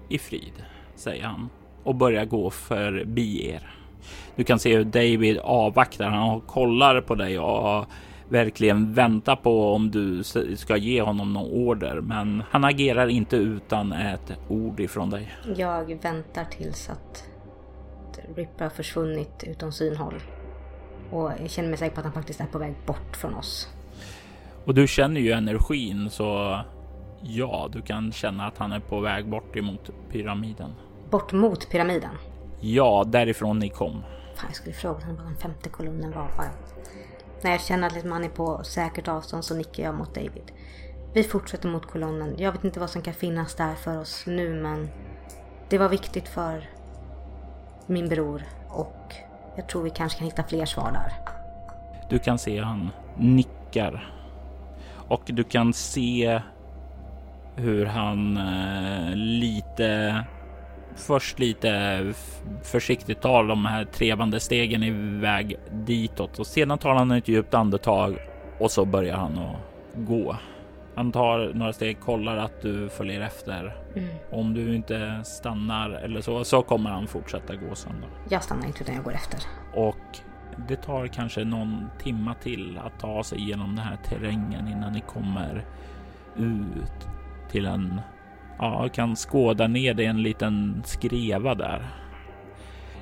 [0.09, 0.63] i frid,
[0.95, 1.49] säger han
[1.83, 3.75] och börjar gå förbi er.
[4.35, 6.05] Du kan se hur David avvaktar.
[6.05, 7.85] Han kollar på dig och
[8.31, 10.23] verkligen vänta på om du
[10.55, 15.31] ska ge honom någon order, men han agerar inte utan ett ord ifrån dig.
[15.55, 17.27] Jag väntar tills att
[18.35, 20.15] Ripper har försvunnit utom synhåll
[21.11, 23.67] och jag känner mig säker på att han faktiskt är på väg bort från oss.
[24.65, 26.59] Och du känner ju energin så
[27.21, 30.75] ja, du kan känna att han är på väg bort emot pyramiden.
[31.09, 32.15] Bort mot pyramiden?
[32.59, 34.03] Ja, därifrån ni kom.
[34.35, 36.27] Fan, jag skulle fråga honom vad den femte kolumnen var.
[36.37, 36.51] Bara.
[37.43, 40.51] När jag känner att liksom han är på säkert avstånd så nickar jag mot David.
[41.13, 42.35] Vi fortsätter mot kolonnen.
[42.37, 44.89] Jag vet inte vad som kan finnas där för oss nu men
[45.69, 46.69] det var viktigt för
[47.87, 49.15] min bror och
[49.55, 51.13] jag tror vi kanske kan hitta fler svar där.
[52.09, 54.13] Du kan se han nickar
[55.07, 56.41] och du kan se
[57.55, 60.17] hur han eh, lite
[60.95, 62.13] först lite
[62.63, 68.17] försiktigt tar de här trevande stegen iväg ditåt och sedan tar han ett djupt andetag
[68.59, 69.57] och så börjar han att
[69.95, 70.37] gå.
[70.95, 73.75] Han tar några steg, kollar att du följer efter.
[73.95, 74.09] Mm.
[74.31, 77.95] Om du inte stannar eller så, så kommer han fortsätta gå sen.
[78.01, 78.07] Då.
[78.29, 79.39] Jag stannar inte utan jag går efter.
[79.73, 80.19] Och
[80.67, 85.01] det tar kanske någon timma till att ta sig igenom den här terrängen innan ni
[85.01, 85.65] kommer
[86.37, 87.07] ut
[87.51, 88.01] till en,
[88.61, 91.87] ja, kan skåda ned i en liten skreva där.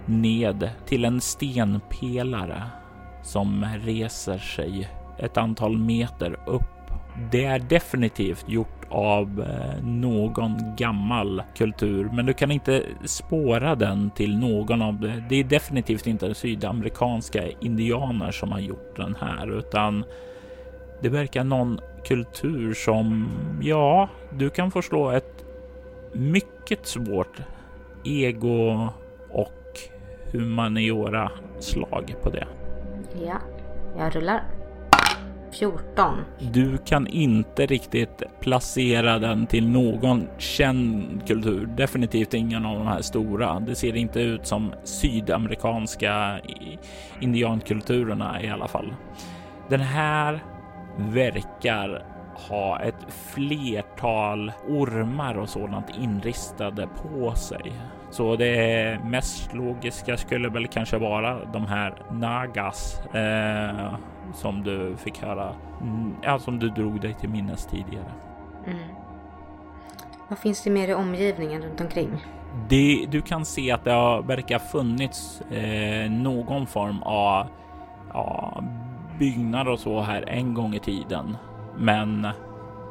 [0.05, 2.64] Ned till en stenpelare
[3.24, 6.64] som reser sig ett antal meter upp.
[7.32, 14.10] Det är definitivt gjort av eh, någon gammal kultur, men du kan inte spåra den
[14.10, 15.24] till någon av det.
[15.30, 20.03] Det är definitivt inte sydamerikanska indianer som har gjort den här, utan
[21.01, 23.30] det verkar någon kultur som,
[23.62, 25.45] ja, du kan förstå ett
[26.14, 27.41] mycket svårt
[28.03, 28.89] ego
[29.30, 29.80] och
[30.32, 32.47] humaniora slag på det.
[33.26, 33.38] Ja,
[33.97, 34.43] jag rullar.
[35.51, 36.16] 14.
[36.39, 41.66] Du kan inte riktigt placera den till någon känd kultur.
[41.66, 43.60] Definitivt ingen av de här stora.
[43.60, 46.39] Det ser inte ut som sydamerikanska
[47.20, 48.93] indiankulturerna i alla fall.
[49.70, 50.43] Den här
[50.97, 52.05] verkar
[52.49, 57.73] ha ett flertal ormar och sådant inristade på sig.
[58.09, 63.93] Så det mest logiska skulle väl kanske vara de här Nagas eh,
[64.33, 68.11] som du fick höra, mm, ja, som du drog dig till minnes tidigare.
[68.65, 68.79] Mm.
[70.29, 72.25] Vad finns det mer i omgivningen runt omkring?
[72.69, 77.47] Det, du kan se att det har, verkar funnits eh, någon form av
[78.13, 78.63] ja,
[79.19, 81.37] byggnader och så här en gång i tiden.
[81.80, 82.27] Men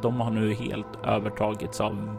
[0.02, 2.10] de har nu helt övertagits av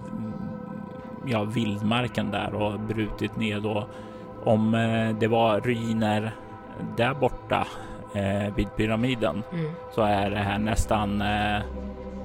[1.25, 3.83] ja, vildmarken där och brutit ned och
[4.43, 6.31] om eh, det var ruiner
[6.97, 7.67] där borta
[8.13, 9.71] eh, vid pyramiden mm.
[9.91, 11.61] så är det här nästan eh,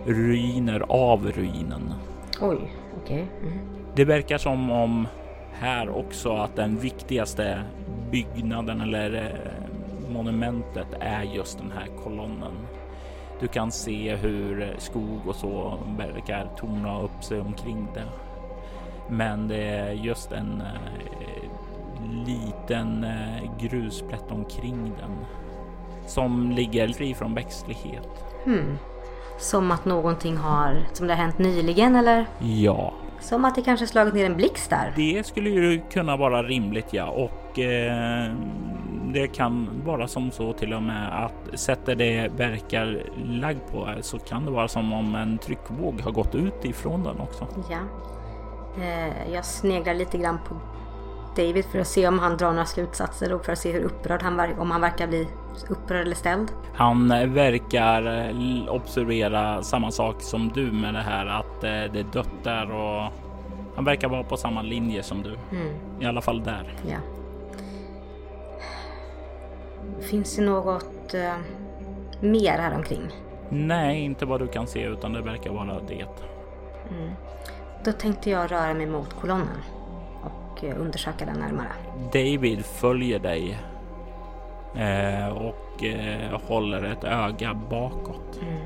[0.07, 1.95] ruiner av ruinen.
[2.41, 2.73] Oj,
[3.03, 3.27] okej.
[3.39, 3.51] Okay.
[3.51, 3.59] Mm.
[3.95, 5.09] Det verkar som om
[5.53, 7.63] här också att den viktigaste
[8.11, 12.53] byggnaden eller eh, monumentet är just den här kolonnen.
[13.41, 18.07] Du kan se hur skog och så verkar torna upp sig omkring det.
[19.09, 25.11] Men det är just en eh, liten eh, grusplätt omkring den
[26.07, 28.09] som ligger fri från växtlighet.
[28.45, 28.79] Hmm.
[29.39, 32.27] Som att någonting har, som det har hänt nyligen eller?
[32.39, 32.95] Ja.
[33.21, 34.93] Som att det kanske slagit ner en blixt där?
[34.97, 38.33] Det skulle ju kunna vara rimligt ja och eh,
[39.13, 44.19] det kan vara som så till och med att sättet det verkar lagd på så
[44.19, 47.47] kan det vara som om en tryckvåg har gått ut ifrån den också.
[47.71, 47.79] Ja.
[48.83, 50.55] Eh, jag sneglar lite grann på
[51.37, 54.23] David för att se om han drar några slutsatser och för att se hur upprörd
[54.23, 55.29] han verkar, om han verkar bli
[55.69, 56.49] upprörd eller ställd.
[56.75, 58.31] Han verkar
[58.71, 63.13] observera samma sak som du med det här att eh, det är dött där och
[63.75, 65.57] han verkar vara på samma linje som du.
[65.57, 65.75] Mm.
[66.01, 66.75] I alla fall där.
[66.91, 66.97] Ja.
[70.11, 71.37] Finns det något uh,
[72.21, 73.09] mer här omkring?
[73.49, 76.07] Nej, inte vad du kan se utan det verkar vara det.
[76.91, 77.11] Mm.
[77.85, 79.63] Då tänkte jag röra mig mot kolonnen
[80.23, 81.73] och eh, undersöka den närmare.
[82.13, 83.59] David följer dig
[84.75, 88.41] eh, och eh, håller ett öga bakåt.
[88.43, 88.61] Mm.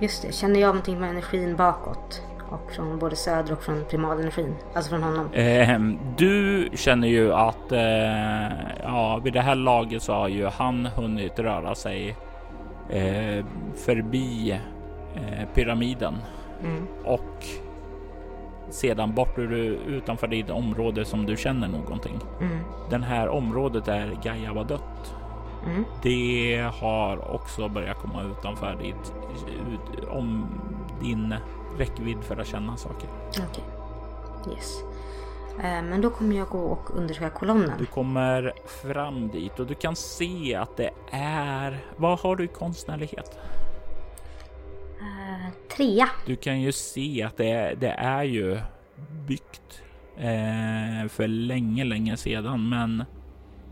[0.00, 2.22] Just det, känner jag någonting med energin bakåt?
[2.48, 5.32] Och från både söder och från primalenergin, alltså från honom.
[5.32, 5.78] Eh,
[6.16, 11.38] du känner ju att eh, ja, vid det här laget så har ju han hunnit
[11.38, 12.16] röra sig
[12.90, 13.44] eh,
[13.74, 14.60] förbi
[15.14, 16.14] eh, pyramiden
[16.62, 16.86] mm.
[17.04, 17.44] och
[18.70, 19.52] sedan bort ur,
[19.86, 22.18] utanför ditt område som du känner någonting.
[22.40, 22.58] Mm.
[22.90, 25.14] Den här området där Gaia var dött.
[25.66, 25.84] Mm.
[26.02, 29.14] Det har också börjat komma utanför ditt,
[29.72, 30.46] ut, om
[31.00, 31.34] din
[31.78, 33.08] räckvidd för att känna saker.
[33.30, 33.44] Okej.
[33.50, 34.54] Okay.
[34.54, 34.82] Yes.
[35.58, 37.72] Eh, men då kommer jag gå och undersöka kolonnen.
[37.78, 38.52] Du kommer
[38.82, 41.84] fram dit och du kan se att det är...
[41.96, 43.38] Vad har du i konstnärlighet?
[45.76, 46.08] trea.
[46.26, 48.58] Du kan ju se att det, det är ju
[49.26, 49.82] byggt
[50.16, 53.04] eh, för länge, länge sedan, men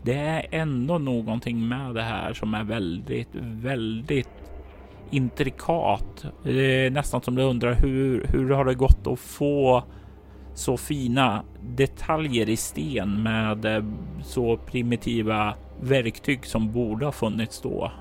[0.03, 4.44] det är ändå någonting med det här som är väldigt, väldigt
[5.11, 6.25] intrikat.
[6.43, 9.83] Det är nästan som du undrar hur, hur har det gått att få
[10.53, 13.83] så fina detaljer i sten med eh,
[14.23, 17.91] så primitiva verktyg som borde ha funnits då.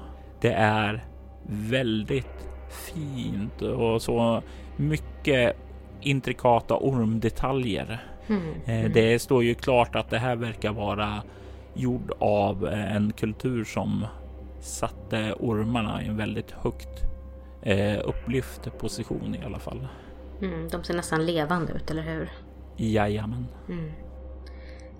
[0.40, 1.04] Det är
[1.46, 2.48] väldigt
[2.92, 4.42] fint och så
[4.76, 5.56] mycket
[6.00, 8.02] intrikata ormdetaljer.
[8.28, 8.42] Mm.
[8.66, 8.92] Mm.
[8.92, 11.22] Det står ju klart att det här verkar vara
[11.74, 14.06] gjord av eh, en kultur som
[14.64, 17.02] satte ormarna i en väldigt högt
[17.62, 19.88] eh, upplyft position i alla fall.
[20.42, 22.30] Mm, de ser nästan levande ut, eller hur?
[22.76, 23.46] Jajamän.
[23.68, 23.92] Mm.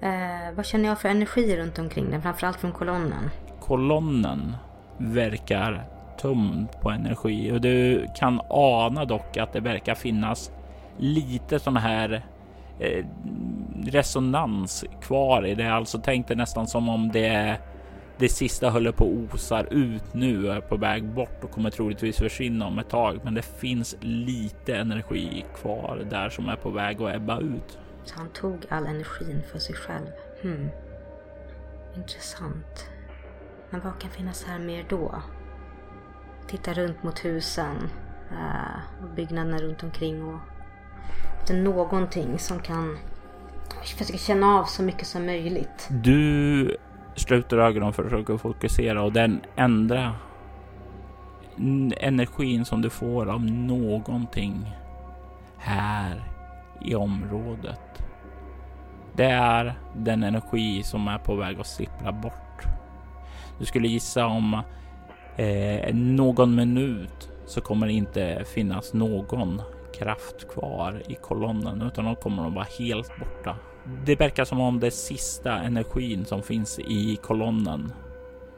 [0.00, 3.30] Eh, vad känner jag för energi runt omkring den, framförallt från kolonnen?
[3.66, 4.56] kolonnen
[4.98, 5.84] verkar
[6.20, 10.52] tömd på energi och du kan ana dock att det verkar finnas
[10.98, 12.26] lite sån här
[12.80, 13.04] eh,
[13.84, 15.74] resonans kvar i det.
[15.74, 17.58] Alltså tänk dig nästan som om det
[18.18, 22.16] det sista håller på att osar ut nu är på väg bort och kommer troligtvis
[22.16, 23.20] försvinna om ett tag.
[23.24, 27.78] Men det finns lite energi kvar där som är på väg att ebba ut.
[28.04, 30.06] Så han tog all energin för sig själv.
[30.42, 30.68] Hmm.
[31.96, 32.88] Intressant.
[33.70, 35.22] Men vad kan finnas här mer då?
[36.48, 37.76] Titta runt mot husen
[38.32, 40.40] uh, och byggnaderna runt omkring och
[41.50, 42.98] är någonting som kan
[43.84, 45.88] försöka känna av så mycket som möjligt.
[45.90, 46.76] Du
[47.14, 50.12] sluter ögonen för att försöka fokusera och den enda
[52.00, 54.72] energin som du får av någonting
[55.58, 56.22] här
[56.84, 57.80] i området.
[59.16, 62.62] Det är den energi som är på väg att sippra bort.
[63.58, 64.62] Du skulle gissa om
[65.36, 69.62] eh, någon minut så kommer det inte finnas någon
[69.98, 73.56] kraft kvar i kolonnen utan de kommer att vara helt borta.
[74.06, 77.92] Det verkar som om det sista energin som finns i kolonnen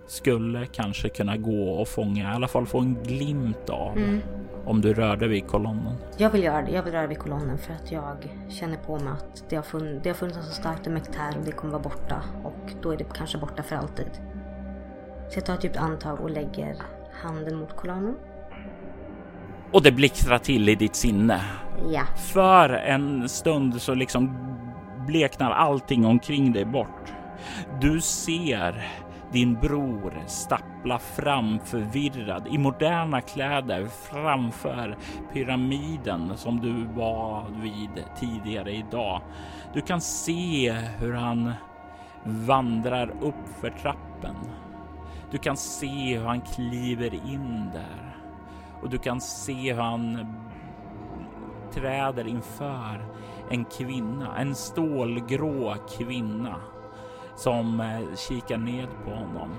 [0.06, 4.20] skulle kanske kunna gå och fånga, i alla fall få en glimt av mm.
[4.64, 5.94] om du rörde vid kolonnen.
[6.16, 6.70] Jag vill göra det.
[6.70, 8.16] Jag vill röra vid kolonnen för att jag
[8.48, 11.44] känner på mig att det har, funn det har funnits så starkt mäkt här och
[11.44, 14.10] det kommer vara borta och då är det kanske borta för alltid.
[15.28, 16.76] Så jag tar ett djupt andetag och lägger
[17.22, 18.16] handen mot kolonnen.
[19.72, 21.40] Och det blixtrar till i ditt sinne.
[21.92, 22.02] Ja.
[22.16, 24.55] För en stund så liksom
[25.06, 27.12] bleknar allting omkring dig bort.
[27.80, 28.88] Du ser
[29.32, 34.96] din bror stappla fram förvirrad i moderna kläder framför
[35.32, 39.20] pyramiden som du var vid tidigare idag.
[39.74, 41.52] Du kan se hur han
[42.24, 44.36] vandrar upp för trappen.
[45.30, 48.16] Du kan se hur han kliver in där
[48.82, 50.34] och du kan se hur han
[51.72, 53.15] träder inför
[53.50, 56.56] en kvinna, en stålgrå kvinna
[57.36, 59.50] som eh, kikar ned på honom.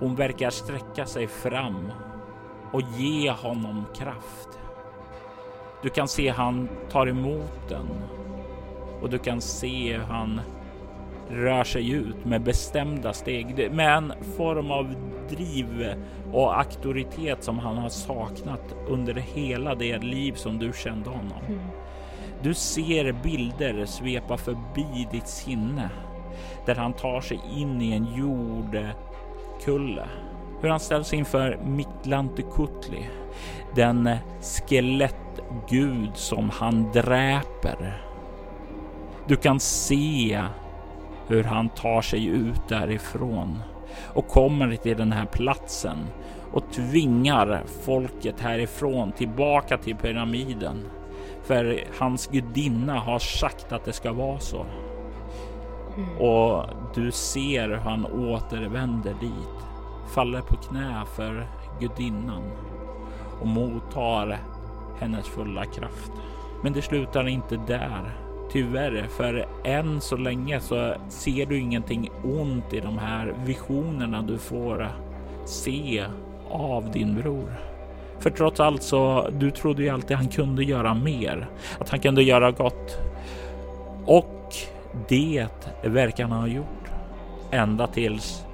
[0.00, 1.92] Hon verkar sträcka sig fram
[2.72, 4.58] och ge honom kraft.
[5.82, 7.86] Du kan se han tar emot den
[9.02, 10.40] och du kan se hur han
[11.30, 14.94] rör sig ut med bestämda steg med en form av
[15.28, 15.94] driv
[16.32, 21.42] och auktoritet som han har saknat under hela det liv som du kände honom.
[21.48, 21.60] Mm.
[22.42, 25.90] Du ser bilder svepa förbi ditt sinne
[26.66, 30.04] där han tar sig in i en jordkulle.
[30.60, 33.08] Hur han ställs inför Miklantukutli,
[33.74, 34.10] den
[34.40, 38.02] skelettgud som han dräper.
[39.26, 40.42] Du kan se
[41.26, 43.62] hur han tar sig ut därifrån
[44.14, 45.98] och kommer till den här platsen
[46.52, 50.84] och tvingar folket härifrån tillbaka till pyramiden.
[51.48, 54.66] För hans gudinna har sagt att det ska vara så.
[55.96, 56.18] Mm.
[56.18, 59.66] Och du ser hur han återvänder dit,
[60.14, 61.46] faller på knä för
[61.80, 62.42] gudinnan
[63.40, 64.38] och mottar
[65.00, 66.12] hennes fulla kraft.
[66.62, 68.12] Men det slutar inte där.
[68.50, 74.38] Tyvärr, för än så länge så ser du ingenting ont i de här visionerna du
[74.38, 74.88] får
[75.44, 76.04] se
[76.50, 77.67] av din bror.
[78.20, 82.22] För trots allt så, du trodde ju alltid han kunde göra mer, att han kunde
[82.22, 82.98] göra gott.
[84.06, 84.54] Och
[85.08, 85.48] det
[85.82, 86.90] verkar han ha gjort
[87.50, 88.44] ända tills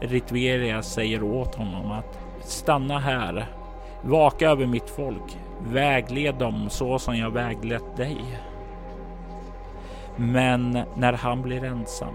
[0.00, 3.46] Ritveria säger åt honom att stanna här,
[4.02, 5.38] vaka över mitt folk,
[5.68, 8.18] vägled dem så som jag väglett dig.
[10.16, 12.14] Men när han blir ensam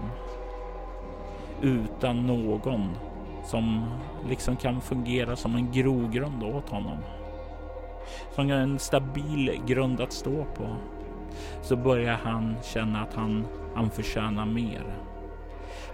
[1.62, 2.90] utan någon
[3.46, 3.86] som
[4.28, 6.98] liksom kan fungera som en grogrund åt honom.
[8.34, 10.76] Som en stabil grund att stå på.
[11.62, 14.82] Så börjar han känna att han, han förtjänar mer.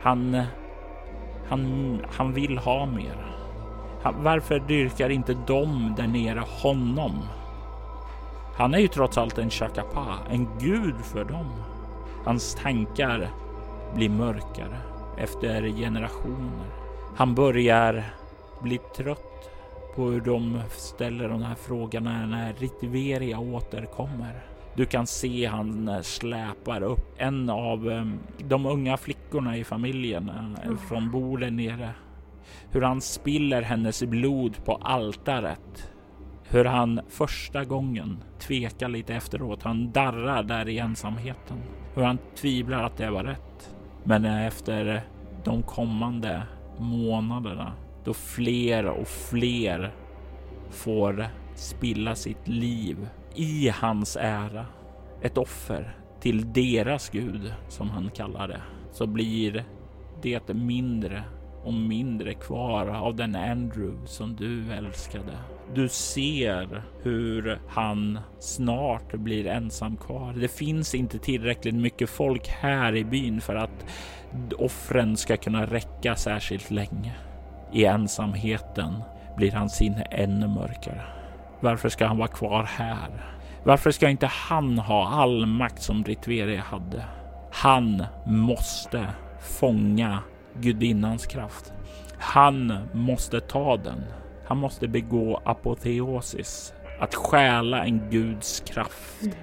[0.03, 0.43] Han,
[1.49, 3.27] han, han vill ha mer.
[4.03, 7.13] Han, varför dyrkar inte de där nere honom?
[8.57, 11.47] Han är ju trots allt en Chakapa, en gud för dem.
[12.25, 13.29] Hans tankar
[13.95, 14.77] blir mörkare
[15.17, 16.82] efter generationer.
[17.17, 18.05] Han börjar
[18.63, 19.51] bli trött
[19.97, 24.43] på hur de ställer de här frågorna när Ritiveria återkommer.
[24.77, 30.31] Du kan se han släpar upp en av ehm, de unga flickorna i familjen
[30.65, 31.91] eh, från bordet nere.
[32.71, 35.93] Hur han spiller hennes blod på altaret
[36.53, 39.63] hur han första gången tvekar lite efteråt.
[39.63, 41.57] Han darrar där i ensamheten.
[41.95, 43.75] Hur han tvivlar att det var rätt.
[44.05, 45.03] Men efter
[45.45, 46.43] de kommande
[46.79, 47.73] månaderna
[48.05, 49.95] då fler och fler
[50.71, 54.67] får spilla sitt liv i hans ära.
[55.23, 58.61] Ett offer till deras gud, som han kallar det,
[58.93, 59.65] så blir
[60.23, 61.25] det mindre
[61.65, 65.39] och mindre kvar av den Andrew som du älskade.
[65.75, 70.33] Du ser hur han snart blir ensam kvar.
[70.33, 73.87] Det finns inte tillräckligt mycket folk här i byn för att
[74.59, 77.13] offren ska kunna räcka särskilt länge.
[77.73, 79.03] I ensamheten
[79.37, 81.03] blir hans sinne ännu mörkare.
[81.61, 83.25] Varför ska han vara kvar här?
[83.65, 87.05] Varför ska inte han ha all makt som Ritveria hade?
[87.53, 89.07] Han måste
[89.41, 90.19] fånga
[90.61, 91.73] gudinnans kraft.
[92.19, 94.05] Han måste ta den.
[94.47, 99.37] Han måste begå apoteosis, att stjäla en guds kraft.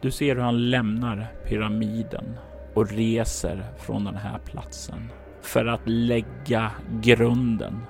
[0.00, 2.38] Du ser hur han lämnar pyramiden
[2.74, 5.10] och reser från den här platsen
[5.42, 6.70] för att lägga
[7.00, 7.82] grunden,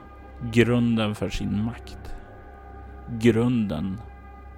[0.53, 2.15] grunden för sin makt,
[3.09, 4.01] grunden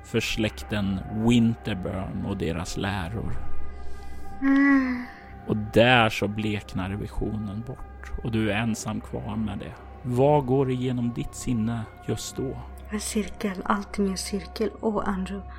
[0.05, 3.33] för släkten Winterburn och deras läror.
[5.47, 9.73] Och där så bleknar visionen bort och du är ensam kvar med det.
[10.03, 12.57] Vad går igenom ditt sinne just då?
[12.91, 14.71] En cirkel, alltid min cirkel.
[14.81, 15.51] Åh, Andrew.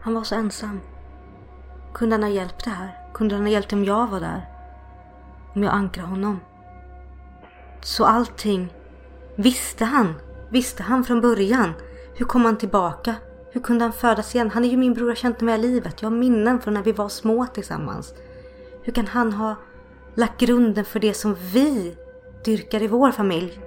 [0.00, 0.80] Han var så ensam.
[1.94, 2.99] Kunde han ha hjälpt det här?
[3.14, 4.48] Kunde han ha hjälpt om jag var där?
[5.54, 6.40] Om jag ankrade honom?
[7.82, 8.72] Så allting
[9.36, 10.14] visste han.
[10.50, 11.72] Visste han från början.
[12.14, 13.14] Hur kom han tillbaka?
[13.52, 14.50] Hur kunde han födas igen?
[14.50, 16.02] Han är ju min bror, jag har känt honom hela livet.
[16.02, 18.14] Jag har minnen från när vi var små tillsammans.
[18.82, 19.56] Hur kan han ha
[20.14, 21.96] lagt grunden för det som vi
[22.44, 23.60] dyrkar i vår familj?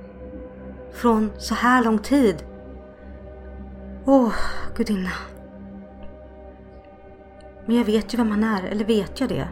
[0.94, 2.44] Från så här lång tid.
[4.06, 4.34] Åh, oh,
[4.76, 5.11] gudinna.
[7.65, 9.48] Men jag vet ju vem han är, eller vet jag det?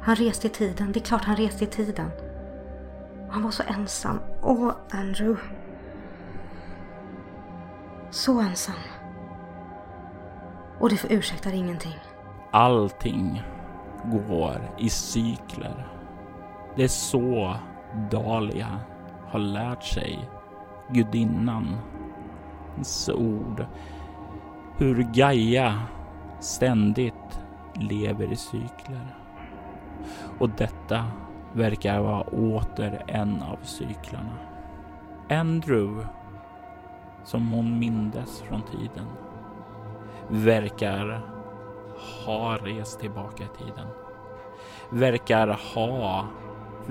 [0.00, 2.10] Han reste i tiden, det är klart han reste i tiden.
[3.30, 4.20] Han var så ensam.
[4.42, 5.42] Åh, Andrew.
[8.10, 8.74] Så ensam.
[10.78, 11.94] Och det för ursäktar ingenting.
[12.50, 13.42] Allting
[14.04, 15.88] går i cykler.
[16.76, 17.56] Det är så
[18.10, 18.80] Dahlia
[19.26, 20.28] har lärt sig
[20.90, 21.78] gudinnans
[23.08, 23.66] ord.
[24.76, 25.82] Hur Gaia
[26.44, 27.40] ständigt
[27.74, 29.16] lever i cykler.
[30.38, 31.04] Och detta
[31.52, 34.38] verkar vara åter en av cyklarna.
[35.30, 36.06] Andrew,
[37.24, 39.06] som hon mindes från tiden,
[40.28, 41.20] verkar
[42.26, 43.86] ha rest tillbaka i tiden.
[44.90, 46.26] Verkar ha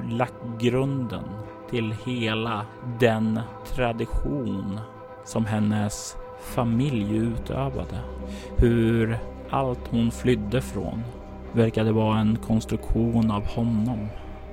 [0.09, 1.23] lagt grunden
[1.69, 2.65] till hela
[2.99, 4.79] den tradition
[5.23, 7.99] som hennes familj utövade.
[8.57, 9.19] Hur
[9.53, 11.03] allt hon flydde från
[11.51, 14.07] verkade vara en konstruktion av honom.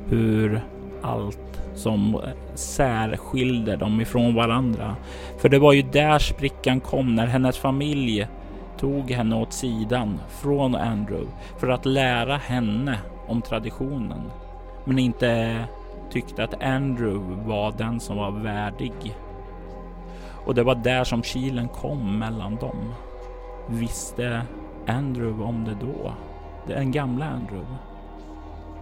[0.09, 0.60] Hur
[1.02, 2.20] allt som
[2.55, 4.97] särskilde dem ifrån varandra.
[5.39, 8.27] För det var ju där sprickan kom när hennes familj
[8.78, 11.27] tog henne åt sidan från Andrew
[11.59, 12.98] för att lära henne
[13.28, 14.31] om traditionen.
[14.85, 15.56] Men inte
[16.10, 19.16] tyckte att Andrew var den som var värdig.
[20.44, 22.94] Och det var där som kilen kom mellan dem.
[23.68, 24.43] Visste
[24.86, 26.12] Andrew om det då?
[26.66, 27.66] Den gamla Andrew.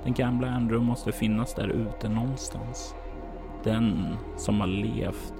[0.04, 2.94] Den gamla Andrew måste finnas där ute någonstans.
[3.64, 5.34] Den som har levt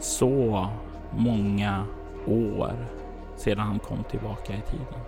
[0.00, 0.68] så
[1.16, 1.84] många
[2.26, 2.72] år
[3.36, 5.00] sedan han kom tillbaka i tiden.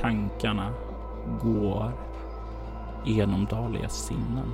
[0.00, 0.70] Tankarna
[1.42, 1.92] går
[3.04, 4.52] genom Dalias sinnen.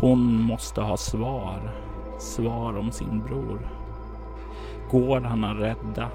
[0.00, 1.70] Hon måste ha svar.
[2.18, 3.68] Svar om sin bror.
[4.90, 6.08] Går han att rädda?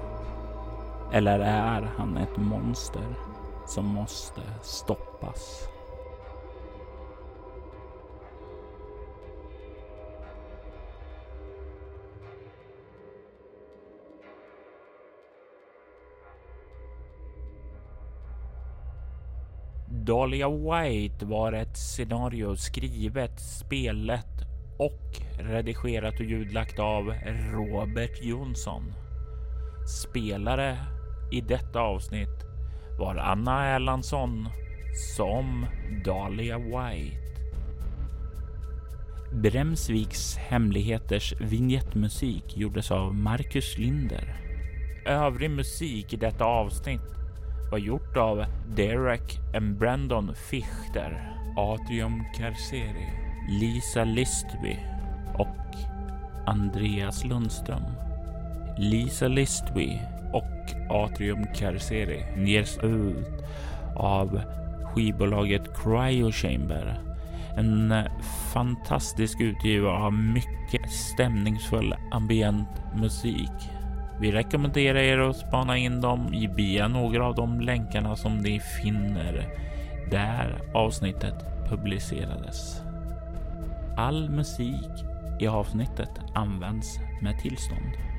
[1.14, 3.14] Eller är han ett monster
[3.66, 5.68] som måste stoppas?
[20.06, 24.26] Dahlia White var ett scenario skrivet, spelet
[24.78, 27.14] och redigerat och ljudlagt av
[27.52, 28.92] Robert Jonsson.
[29.86, 30.78] Spelare
[31.32, 32.44] i detta avsnitt
[32.98, 34.48] var Anna Erlandsson
[35.16, 35.66] som
[36.04, 37.18] Dahlia White.
[39.32, 44.36] Bremsviks hemligheters vignettmusik gjordes av Marcus Linder.
[45.06, 47.00] Övrig musik i detta avsnitt
[47.70, 48.44] var gjort av
[48.76, 53.08] Derek and Brandon Fichter, Adrian Carceri,
[53.48, 54.76] Lisa Listby
[55.34, 55.76] och
[56.46, 57.82] Andreas Lundström.
[58.78, 60.00] Lisa Listby
[60.32, 63.44] och Atrium Carceri ges ut
[63.96, 64.40] av
[64.84, 67.00] skivbolaget Cryo Chamber.
[67.56, 68.04] En eh,
[68.52, 73.70] fantastisk utgivare av mycket stämningsfull ambient musik.
[74.20, 79.46] Vi rekommenderar er att spana in dem via några av de länkarna som ni finner
[80.10, 81.34] där avsnittet
[81.68, 82.82] publicerades.
[83.96, 84.90] All musik
[85.40, 88.11] i avsnittet används med tillstånd.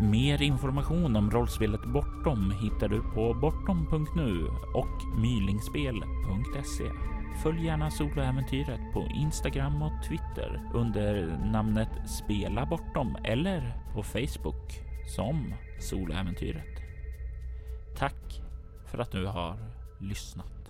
[0.00, 6.84] Mer information om rollspelet Bortom hittar du på bortom.nu och mylingspel.se.
[7.42, 14.82] Följ gärna soloäventyret på Instagram och Twitter under namnet Spela Bortom eller på Facebook
[15.16, 16.82] som Soloäventyret.
[17.96, 18.40] Tack
[18.86, 19.56] för att du har
[20.00, 20.61] lyssnat.